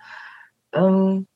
[0.74, 1.28] ähm,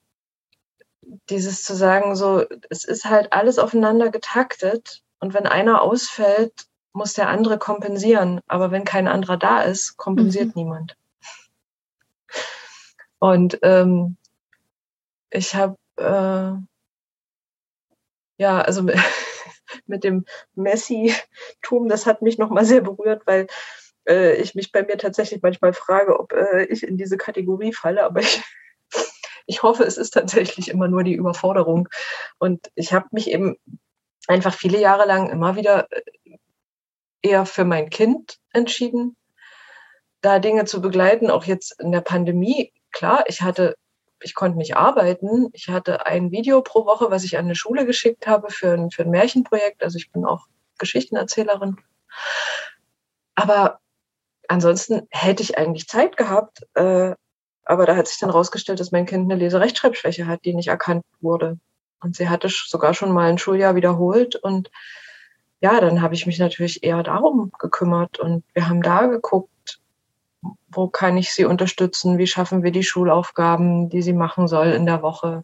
[1.29, 7.13] dieses zu sagen, so, es ist halt alles aufeinander getaktet und wenn einer ausfällt, muss
[7.13, 8.41] der andere kompensieren.
[8.47, 10.53] Aber wenn kein anderer da ist, kompensiert mhm.
[10.55, 10.97] niemand.
[13.19, 14.17] Und ähm,
[15.29, 16.53] ich habe, äh,
[18.37, 18.97] ja, also mit,
[19.87, 20.25] mit dem
[20.55, 23.47] Messi-Tum, das hat mich nochmal sehr berührt, weil
[24.07, 28.03] äh, ich mich bei mir tatsächlich manchmal frage, ob äh, ich in diese Kategorie falle,
[28.03, 28.43] aber ich,
[29.45, 31.87] ich hoffe, es ist tatsächlich immer nur die Überforderung.
[32.37, 33.57] Und ich habe mich eben
[34.27, 36.01] einfach viele Jahre lang immer wieder äh,
[37.21, 39.15] eher für mein Kind entschieden,
[40.21, 42.73] da Dinge zu begleiten, auch jetzt in der Pandemie.
[42.91, 43.75] Klar, ich hatte,
[44.21, 45.49] ich konnte nicht arbeiten.
[45.53, 48.91] Ich hatte ein Video pro Woche, was ich an eine Schule geschickt habe für ein,
[48.91, 49.83] für ein Märchenprojekt.
[49.83, 51.77] Also ich bin auch Geschichtenerzählerin.
[53.35, 53.79] Aber
[54.47, 56.61] ansonsten hätte ich eigentlich Zeit gehabt.
[56.73, 57.15] Äh,
[57.65, 61.03] aber da hat sich dann rausgestellt, dass mein Kind eine Leserechtschreibschwäche hat, die nicht erkannt
[61.19, 61.59] wurde.
[62.01, 64.35] Und sie hatte sogar schon mal ein Schuljahr wiederholt.
[64.35, 64.69] Und
[65.59, 68.19] ja, dann habe ich mich natürlich eher darum gekümmert.
[68.19, 69.79] Und wir haben da geguckt,
[70.67, 72.19] wo kann ich sie unterstützen?
[72.19, 75.43] Wie schaffen wir die Schulaufgaben, die sie machen soll in der Woche?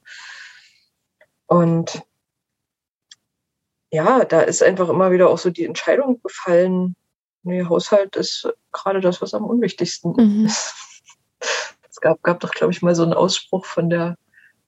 [1.48, 2.04] Und
[3.90, 6.96] ja, da ist einfach immer wieder auch so die Entscheidung gefallen,
[7.44, 10.46] nee, Haushalt ist gerade das, was am unwichtigsten mhm.
[10.46, 10.76] ist.
[12.02, 14.18] Gab, gab doch, glaube ich, mal so einen Ausspruch von der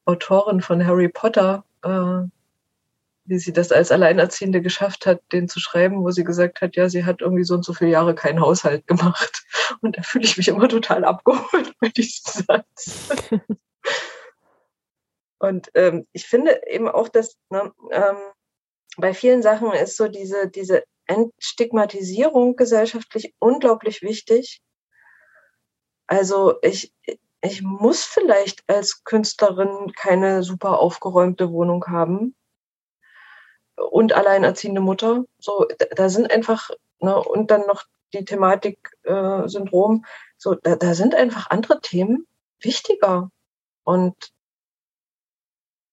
[0.05, 2.21] Autorin von Harry Potter, äh,
[3.25, 6.89] wie sie das als Alleinerziehende geschafft hat, den zu schreiben, wo sie gesagt hat, ja,
[6.89, 9.43] sie hat irgendwie so und so viele Jahre keinen Haushalt gemacht.
[9.81, 13.09] Und da fühle ich mich immer total abgeholt bei diesem Satz.
[15.39, 18.15] und ähm, ich finde eben auch, dass ne, ähm,
[18.97, 24.61] bei vielen Sachen ist so diese, diese Entstigmatisierung gesellschaftlich unglaublich wichtig.
[26.07, 26.93] Also ich,
[27.43, 32.35] ich muss vielleicht als Künstlerin keine super aufgeräumte Wohnung haben
[33.75, 35.25] und alleinerziehende Mutter.
[35.39, 36.69] So, da sind einfach,
[36.99, 37.83] ne, und dann noch
[38.13, 40.05] die Thematik äh, Syndrom,
[40.37, 42.27] so, da, da sind einfach andere Themen
[42.61, 43.29] wichtiger.
[43.83, 44.31] Und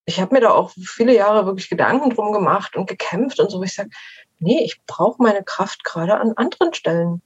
[0.04, 3.58] ich habe mir da auch viele Jahre wirklich Gedanken drum gemacht und gekämpft und so,
[3.58, 3.90] wo ich sage,
[4.38, 7.22] nee, ich brauche meine Kraft gerade an anderen Stellen.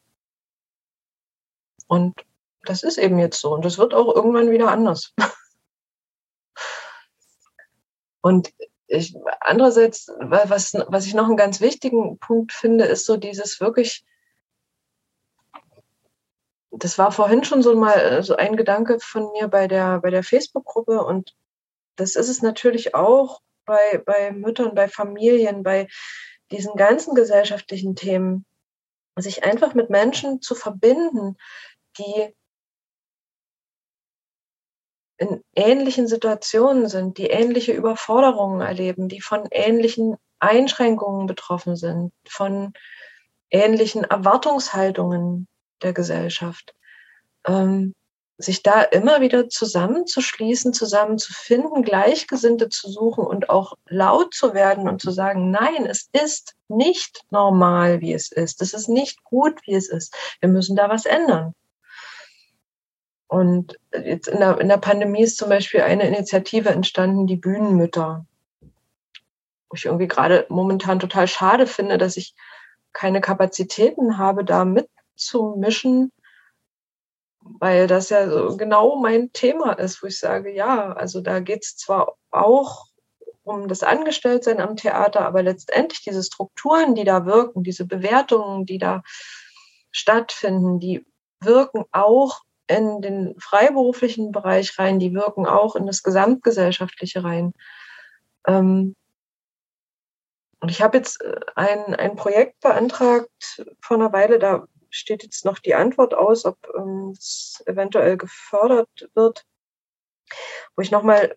[1.88, 2.24] Und
[2.66, 5.14] das ist eben jetzt so und das wird auch irgendwann wieder anders.
[8.20, 8.52] und
[8.86, 14.04] ich, andererseits, was, was ich noch einen ganz wichtigen Punkt finde, ist so dieses wirklich,
[16.70, 20.22] das war vorhin schon so mal so ein Gedanke von mir bei der, bei der
[20.22, 21.34] Facebook-Gruppe und
[21.96, 25.88] das ist es natürlich auch bei, bei Müttern, bei Familien, bei
[26.50, 28.44] diesen ganzen gesellschaftlichen Themen,
[29.16, 31.36] sich einfach mit Menschen zu verbinden,
[31.98, 32.34] die
[35.16, 42.72] in ähnlichen Situationen sind, die ähnliche Überforderungen erleben, die von ähnlichen Einschränkungen betroffen sind, von
[43.50, 45.46] ähnlichen Erwartungshaltungen
[45.82, 46.74] der Gesellschaft.
[47.46, 47.94] Ähm,
[48.36, 55.00] sich da immer wieder zusammenzuschließen, zusammenzufinden, Gleichgesinnte zu suchen und auch laut zu werden und
[55.00, 58.60] zu sagen, nein, es ist nicht normal, wie es ist.
[58.60, 60.14] Es ist nicht gut, wie es ist.
[60.40, 61.54] Wir müssen da was ändern.
[63.34, 68.24] Und jetzt in der, in der Pandemie ist zum Beispiel eine Initiative entstanden, die Bühnenmütter.
[68.62, 72.36] Wo ich irgendwie gerade momentan total schade finde, dass ich
[72.92, 76.12] keine Kapazitäten habe, da mitzumischen,
[77.40, 81.64] weil das ja so genau mein Thema ist, wo ich sage, ja, also da geht
[81.64, 82.86] es zwar auch
[83.42, 88.78] um das Angestelltsein am Theater, aber letztendlich diese Strukturen, die da wirken, diese Bewertungen, die
[88.78, 89.02] da
[89.90, 91.04] stattfinden, die
[91.40, 97.52] wirken auch in den freiberuflichen Bereich rein, die wirken auch in das gesamtgesellschaftliche rein.
[98.46, 98.94] Ähm,
[100.60, 105.44] und ich habe jetzt äh, ein, ein Projekt beantragt vor einer Weile, da steht jetzt
[105.44, 109.44] noch die Antwort aus, ob ähm, es eventuell gefördert wird,
[110.76, 111.36] wo ich nochmal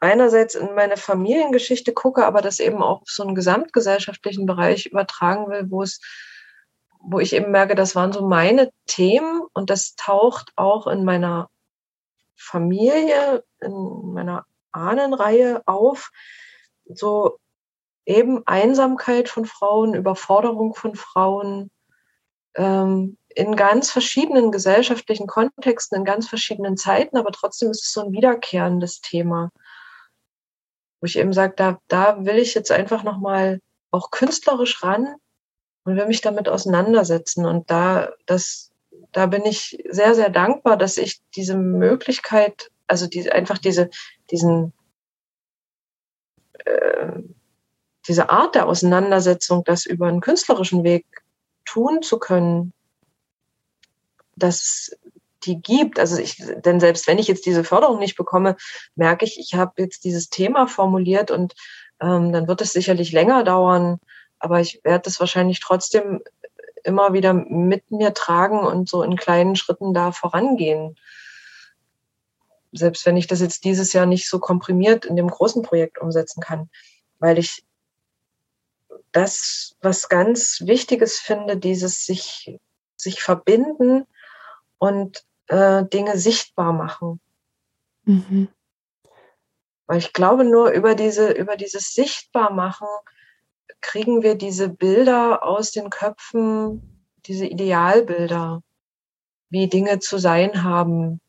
[0.00, 5.48] einerseits in meine Familiengeschichte gucke, aber das eben auch auf so einen gesamtgesellschaftlichen Bereich übertragen
[5.50, 6.00] will, wo es,
[7.00, 11.48] wo ich eben merke, das waren so meine Themen und das taucht auch in meiner
[12.36, 16.10] Familie, in meiner Ahnenreihe auf.
[16.84, 17.38] So
[18.06, 21.70] eben Einsamkeit von Frauen, Überforderung von Frauen,
[22.54, 28.02] ähm, in ganz verschiedenen gesellschaftlichen Kontexten, in ganz verschiedenen Zeiten, aber trotzdem ist es so
[28.02, 29.50] ein wiederkehrendes Thema
[31.00, 35.14] wo ich eben sage, da, da will ich jetzt einfach nochmal auch künstlerisch ran
[35.88, 37.46] und will mich damit auseinandersetzen.
[37.46, 38.70] Und da, das,
[39.12, 43.88] da bin ich sehr, sehr dankbar, dass ich diese Möglichkeit, also die, einfach diese,
[44.30, 44.74] diesen,
[46.64, 47.12] äh,
[48.06, 51.06] diese Art der Auseinandersetzung, das über einen künstlerischen Weg
[51.64, 52.74] tun zu können,
[54.36, 54.94] dass
[55.44, 55.98] die gibt.
[55.98, 56.36] Also ich,
[56.66, 58.56] denn selbst wenn ich jetzt diese Förderung nicht bekomme,
[58.94, 61.54] merke ich, ich habe jetzt dieses Thema formuliert und
[61.98, 64.00] ähm, dann wird es sicherlich länger dauern,
[64.38, 66.22] aber ich werde das wahrscheinlich trotzdem
[66.84, 70.96] immer wieder mit mir tragen und so in kleinen Schritten da vorangehen.
[72.72, 76.40] Selbst wenn ich das jetzt dieses Jahr nicht so komprimiert in dem großen Projekt umsetzen
[76.40, 76.70] kann,
[77.18, 77.64] weil ich
[79.12, 82.58] das, was ganz Wichtiges finde, dieses sich,
[82.96, 84.06] sich verbinden
[84.78, 87.20] und äh, Dinge sichtbar machen.
[88.04, 88.48] Mhm.
[89.86, 92.88] Weil ich glaube, nur über diese, über dieses Sichtbarmachen
[93.80, 98.62] kriegen wir diese Bilder aus den Köpfen, diese Idealbilder,
[99.50, 101.20] wie Dinge zu sein haben.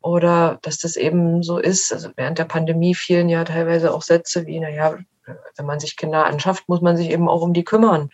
[0.00, 1.92] Oder dass das eben so ist.
[1.92, 4.98] Also während der Pandemie fielen ja teilweise auch Sätze wie, naja,
[5.56, 8.10] wenn man sich Kinder anschafft, muss man sich eben auch um die kümmern.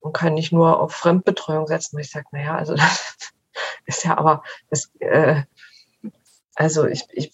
[0.00, 1.98] Und kann nicht nur auf Fremdbetreuung setzen.
[1.98, 3.32] Ich sage, naja, also das,
[3.86, 5.42] ist ja aber, das, äh,
[6.54, 7.32] also ich, ich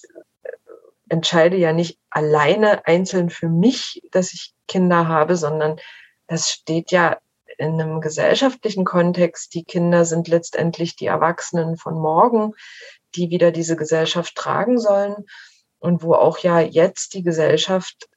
[1.09, 5.81] entscheide ja nicht alleine einzeln für mich, dass ich Kinder habe, sondern
[6.27, 7.19] das steht ja
[7.59, 9.55] in einem gesellschaftlichen Kontext.
[9.55, 12.55] Die Kinder sind letztendlich die Erwachsenen von morgen,
[13.15, 15.27] die wieder diese Gesellschaft tragen sollen
[15.79, 18.09] und wo auch ja jetzt die Gesellschaft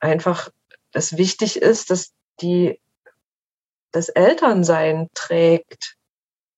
[0.00, 0.50] einfach
[0.90, 2.80] das wichtig ist, dass die
[3.92, 5.96] das Elternsein trägt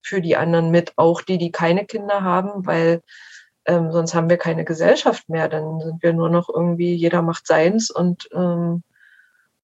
[0.02, 3.02] für die anderen mit, auch die, die keine Kinder haben, weil
[3.66, 5.48] ähm, sonst haben wir keine Gesellschaft mehr.
[5.48, 8.82] Dann sind wir nur noch irgendwie, jeder macht seins und ähm,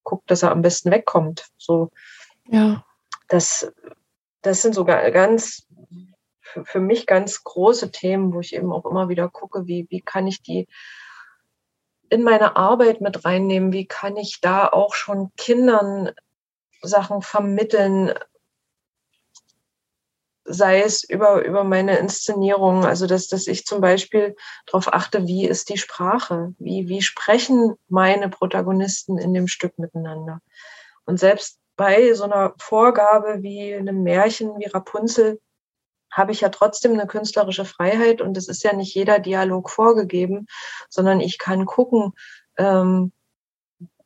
[0.02, 1.48] guckt, dass er am besten wegkommt.
[1.56, 1.90] So.
[2.46, 2.84] Ja.
[3.28, 3.72] Das,
[4.42, 5.66] das sind sogar ganz,
[6.40, 10.00] für, für mich ganz große Themen, wo ich eben auch immer wieder gucke, wie, wie
[10.00, 10.66] kann ich die
[12.08, 13.72] in meine Arbeit mit reinnehmen?
[13.72, 16.10] Wie kann ich da auch schon Kindern
[16.82, 18.14] Sachen vermitteln,
[20.52, 24.36] sei es über, über meine Inszenierung, also dass, dass ich zum Beispiel
[24.66, 30.40] darauf achte, wie ist die Sprache, wie, wie sprechen meine Protagonisten in dem Stück miteinander.
[31.04, 35.40] Und selbst bei so einer Vorgabe wie einem Märchen wie Rapunzel
[36.10, 40.46] habe ich ja trotzdem eine künstlerische Freiheit und es ist ja nicht jeder Dialog vorgegeben,
[40.88, 42.12] sondern ich kann gucken,
[42.58, 43.12] ähm,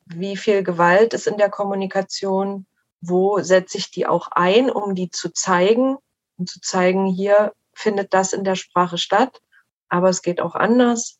[0.05, 2.67] wie viel Gewalt ist in der Kommunikation,
[3.01, 5.97] wo setze ich die auch ein, um die zu zeigen
[6.37, 9.41] und zu zeigen, hier findet das in der Sprache statt,
[9.89, 11.19] aber es geht auch anders.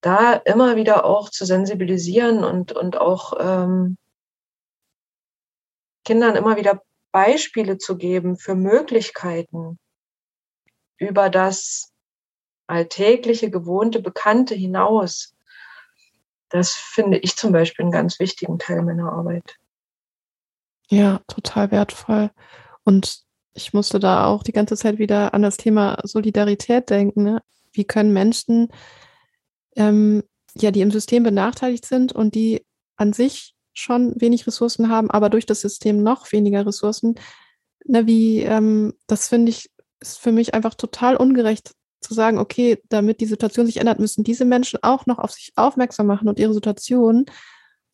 [0.00, 3.98] Da immer wieder auch zu sensibilisieren und, und auch ähm,
[6.04, 9.78] Kindern immer wieder Beispiele zu geben für Möglichkeiten
[10.98, 11.92] über das
[12.66, 15.34] alltägliche, gewohnte, bekannte hinaus.
[16.48, 19.56] Das finde ich zum Beispiel einen ganz wichtigen Teil meiner Arbeit.
[20.88, 22.30] Ja, total wertvoll.
[22.84, 23.25] Und
[23.56, 27.22] ich musste da auch die ganze Zeit wieder an das Thema Solidarität denken.
[27.22, 27.42] Ne?
[27.72, 28.68] Wie können Menschen,
[29.76, 30.22] ähm,
[30.54, 32.64] ja, die im System benachteiligt sind und die
[32.96, 37.16] an sich schon wenig Ressourcen haben, aber durch das System noch weniger Ressourcen,
[37.84, 42.78] ne, wie, ähm, das finde ich, ist für mich einfach total ungerecht zu sagen, okay,
[42.88, 46.38] damit die Situation sich ändert, müssen diese Menschen auch noch auf sich aufmerksam machen und
[46.38, 47.26] ihre Situation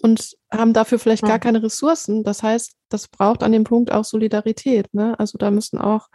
[0.03, 2.25] und haben dafür vielleicht gar keine Ressourcen.
[2.25, 4.93] Das heißt, das braucht an dem Punkt auch Solidarität.
[4.93, 5.19] Ne?
[5.19, 6.09] Also da müssen auch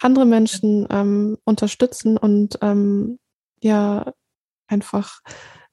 [0.00, 3.18] andere Menschen ähm, unterstützen und ähm,
[3.60, 4.12] ja,
[4.66, 5.20] einfach,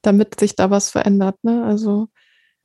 [0.02, 1.38] damit sich da was verändert.
[1.44, 1.64] Ne?
[1.64, 2.08] Also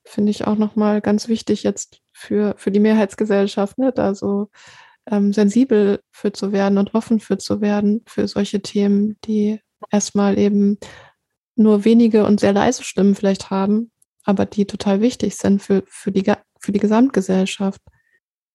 [0.04, 3.92] finde ich auch nochmal ganz wichtig jetzt für, für die Mehrheitsgesellschaft, ne?
[3.92, 4.48] da so
[5.10, 9.60] ähm, sensibel für zu werden und offen für zu werden, für solche Themen, die
[9.90, 10.78] erstmal eben
[11.56, 13.90] nur wenige und sehr leise Stimmen vielleicht haben,
[14.30, 17.80] aber die total wichtig sind für, für, die, für die Gesamtgesellschaft.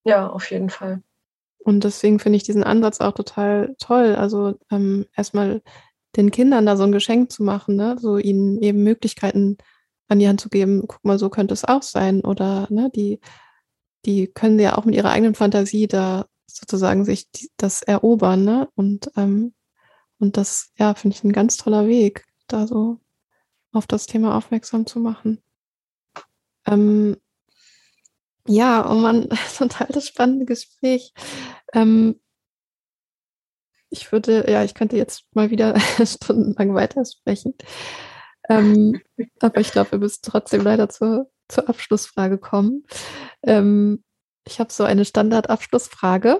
[0.03, 1.03] Ja, auf jeden Fall.
[1.59, 4.15] Und deswegen finde ich diesen Ansatz auch total toll.
[4.15, 5.61] Also ähm, erstmal
[6.15, 7.97] den Kindern da so ein Geschenk zu machen, ne?
[7.99, 9.57] so ihnen eben Möglichkeiten
[10.07, 12.21] an die Hand zu geben, guck mal, so könnte es auch sein.
[12.21, 13.19] Oder ne, die,
[14.05, 18.45] die können ja auch mit ihrer eigenen Fantasie da sozusagen sich die, das erobern.
[18.45, 18.69] Ne?
[18.75, 19.53] Und, ähm,
[20.19, 22.99] und das, ja, finde ich ein ganz toller Weg, da so
[23.71, 25.41] auf das Thema aufmerksam zu machen.
[26.65, 27.17] Ähm,
[28.47, 31.13] ja, oh man, total das spannende Gespräch.
[31.73, 32.19] Ähm,
[33.89, 37.53] ich würde, ja, ich könnte jetzt mal wieder stundenlang weitersprechen.
[38.49, 39.01] Ähm,
[39.39, 42.83] aber ich glaube, wir müssen trotzdem leider zur, zur Abschlussfrage kommen.
[43.43, 44.03] Ähm,
[44.47, 46.39] ich habe so eine Standardabschlussfrage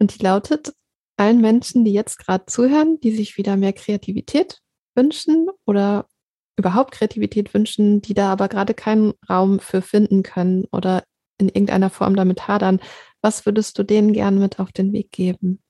[0.00, 0.72] und die lautet,
[1.16, 4.60] allen Menschen, die jetzt gerade zuhören, die sich wieder mehr Kreativität
[4.96, 6.08] wünschen oder
[6.56, 11.04] überhaupt Kreativität wünschen, die da aber gerade keinen Raum für finden können oder
[11.38, 12.80] in irgendeiner Form damit hadern,
[13.20, 15.62] was würdest du denen gern mit auf den Weg geben?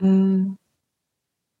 [0.00, 0.58] Hm.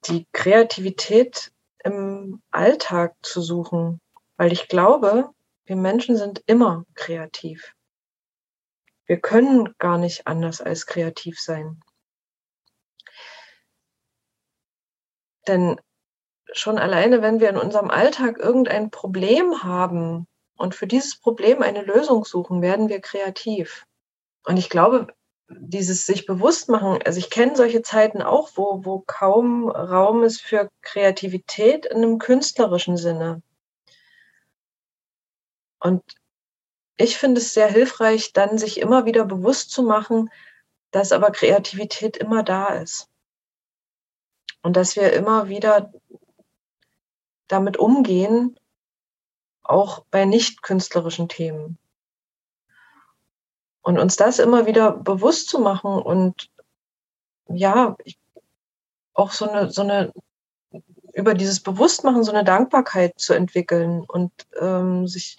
[0.06, 1.52] Die Kreativität
[1.84, 4.00] im Alltag zu suchen,
[4.36, 5.30] weil ich glaube,
[5.64, 7.74] wir Menschen sind immer kreativ.
[9.06, 11.80] Wir können gar nicht anders als kreativ sein.
[15.46, 15.80] Denn
[16.52, 20.26] schon alleine, wenn wir in unserem Alltag irgendein Problem haben
[20.56, 23.84] und für dieses Problem eine Lösung suchen, werden wir kreativ.
[24.44, 25.08] Und ich glaube,
[25.48, 30.40] dieses sich bewusst machen, also ich kenne solche Zeiten auch, wo, wo kaum Raum ist
[30.40, 33.42] für Kreativität in einem künstlerischen Sinne.
[35.78, 36.02] Und
[36.96, 40.30] ich finde es sehr hilfreich, dann sich immer wieder bewusst zu machen,
[40.90, 43.08] dass aber Kreativität immer da ist.
[44.62, 45.92] Und dass wir immer wieder
[47.48, 48.58] damit umgehen,
[49.62, 51.78] auch bei nicht künstlerischen Themen.
[53.82, 56.50] Und uns das immer wieder bewusst zu machen und
[57.48, 57.96] ja,
[59.14, 60.12] auch so eine, so eine,
[61.14, 65.36] über dieses Bewusstmachen so eine Dankbarkeit zu entwickeln und ähm, sich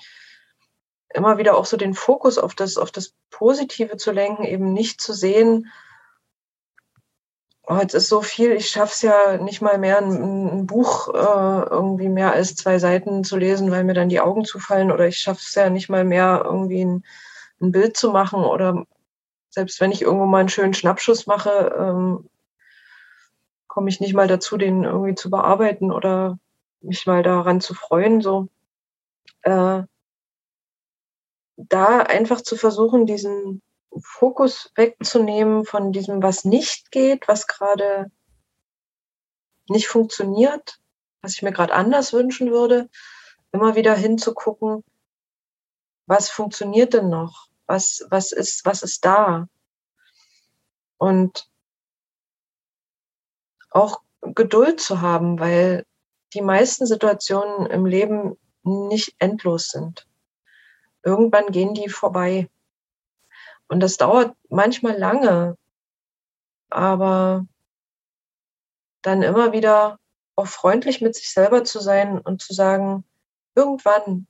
[1.14, 5.02] immer wieder auch so den Fokus auf das, auf das Positive zu lenken, eben nicht
[5.02, 5.72] zu sehen,
[7.68, 11.10] oh, jetzt ist so viel, ich schaffe es ja nicht mal mehr, ein, ein Buch
[11.14, 15.08] äh, irgendwie mehr als zwei Seiten zu lesen, weil mir dann die Augen zufallen oder
[15.08, 17.04] ich schaffe es ja nicht mal mehr, irgendwie ein
[17.62, 18.86] ein Bild zu machen oder
[19.50, 22.30] selbst wenn ich irgendwo mal einen schönen Schnappschuss mache, ähm,
[23.68, 26.40] komme ich nicht mal dazu, den irgendwie zu bearbeiten oder
[26.82, 28.22] mich mal daran zu freuen.
[28.22, 28.50] So
[29.42, 29.84] äh,
[31.56, 33.62] da einfach zu versuchen, diesen
[34.02, 38.12] Fokus wegzunehmen von diesem, was nicht geht, was gerade
[39.70, 40.80] nicht funktioniert,
[41.22, 42.90] was ich mir gerade anders wünschen würde,
[43.52, 44.84] immer wieder hinzugucken,
[46.06, 47.48] was funktioniert denn noch?
[47.66, 49.48] Was, was ist, was ist da?
[50.98, 51.50] Und
[53.70, 55.86] auch Geduld zu haben, weil
[56.34, 60.08] die meisten Situationen im Leben nicht endlos sind.
[61.04, 62.50] Irgendwann gehen die vorbei.
[63.68, 65.58] Und das dauert manchmal lange,
[66.70, 67.46] aber
[69.02, 70.00] dann immer wieder
[70.36, 73.04] auch freundlich mit sich selber zu sein und zu sagen,
[73.56, 74.28] irgendwann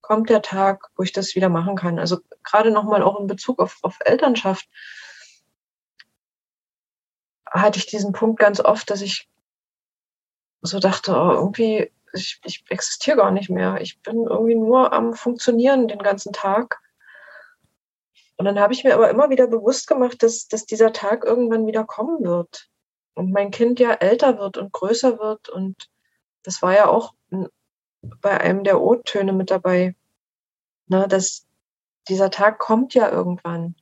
[0.00, 1.98] kommt der Tag, wo ich das wieder machen kann.
[1.98, 4.68] Also gerade nochmal auch in Bezug auf, auf Elternschaft
[7.46, 9.28] hatte ich diesen Punkt ganz oft, dass ich
[10.60, 13.80] so dachte, oh, irgendwie, ich, ich existiere gar nicht mehr.
[13.80, 16.80] Ich bin irgendwie nur am Funktionieren den ganzen Tag.
[18.36, 21.66] Und dann habe ich mir aber immer wieder bewusst gemacht, dass, dass dieser Tag irgendwann
[21.66, 22.68] wieder kommen wird.
[23.14, 25.48] Und mein Kind ja älter wird und größer wird.
[25.48, 25.88] Und
[26.42, 27.14] das war ja auch
[28.20, 29.94] bei einem der O-Töne mit dabei.
[30.86, 31.46] Ne, dass
[32.08, 33.76] dieser Tag kommt ja irgendwann.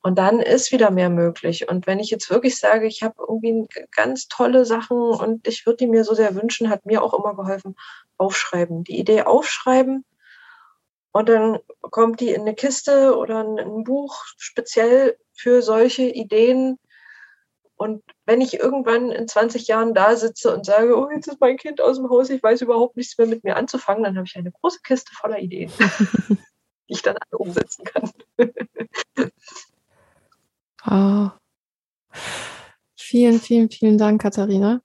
[0.00, 1.68] Und dann ist wieder mehr möglich.
[1.68, 5.78] Und wenn ich jetzt wirklich sage, ich habe irgendwie ganz tolle Sachen und ich würde
[5.78, 7.74] die mir so sehr wünschen, hat mir auch immer geholfen,
[8.16, 8.84] aufschreiben.
[8.84, 10.04] Die Idee aufschreiben
[11.16, 16.78] und dann kommt die in eine Kiste oder ein Buch speziell für solche Ideen,
[17.76, 21.58] und wenn ich irgendwann in 20 Jahren da sitze und sage, oh, jetzt ist mein
[21.58, 24.36] Kind aus dem Haus, ich weiß überhaupt nichts mehr mit mir anzufangen, dann habe ich
[24.36, 25.70] eine große Kiste voller Ideen,
[26.28, 26.38] die
[26.86, 28.10] ich dann alle umsetzen kann.
[30.86, 31.30] oh.
[32.98, 34.80] Vielen, vielen, vielen Dank, Katharina.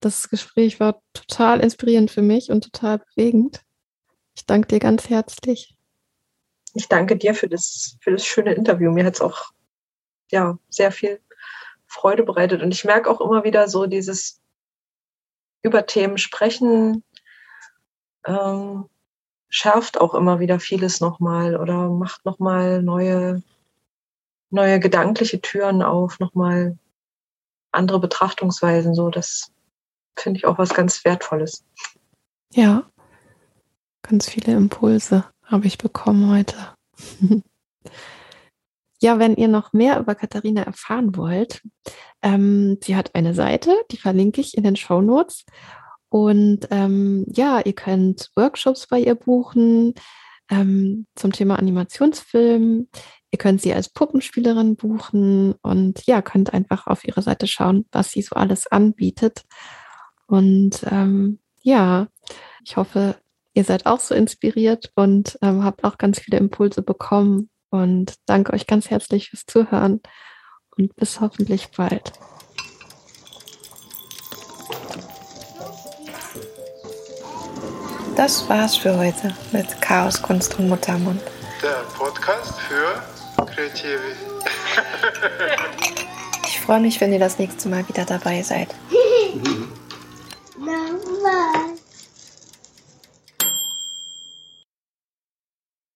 [0.00, 3.62] Das Gespräch war total inspirierend für mich und total bewegend.
[4.42, 5.76] Ich danke dir ganz herzlich.
[6.74, 8.90] Ich danke dir für das, für das schöne Interview.
[8.90, 9.52] Mir hat es auch
[10.32, 11.20] ja, sehr viel
[11.86, 12.60] Freude bereitet.
[12.60, 14.40] Und ich merke auch immer wieder so dieses
[15.62, 17.04] über Themen sprechen
[18.26, 18.88] ähm,
[19.48, 23.44] schärft auch immer wieder vieles nochmal oder macht nochmal neue,
[24.50, 26.76] neue gedankliche Türen auf, nochmal
[27.70, 28.96] andere Betrachtungsweisen.
[28.96, 29.52] So, das
[30.16, 31.64] finde ich auch was ganz Wertvolles.
[32.54, 32.90] Ja,
[34.02, 36.56] ganz viele Impulse habe ich bekommen heute.
[39.00, 41.62] ja, wenn ihr noch mehr über Katharina erfahren wollt,
[42.22, 45.44] ähm, sie hat eine Seite, die verlinke ich in den Show Notes.
[46.08, 49.94] Und ähm, ja, ihr könnt Workshops bei ihr buchen
[50.50, 52.88] ähm, zum Thema Animationsfilm.
[53.30, 58.10] Ihr könnt sie als Puppenspielerin buchen und ja, könnt einfach auf ihre Seite schauen, was
[58.10, 59.42] sie so alles anbietet.
[60.26, 62.08] Und ähm, ja,
[62.64, 63.16] ich hoffe,
[63.54, 67.50] ihr seid auch so inspiriert und ähm, habt auch ganz viele Impulse bekommen.
[67.70, 70.00] Und danke euch ganz herzlich fürs Zuhören
[70.76, 72.12] und bis hoffentlich bald.
[78.16, 81.22] Das war's für heute mit Chaos, Kunst und Muttermund.
[81.62, 83.02] Der Podcast für
[83.46, 84.02] Kreative.
[86.44, 88.68] ich freue mich, wenn ihr das nächste Mal wieder dabei seid.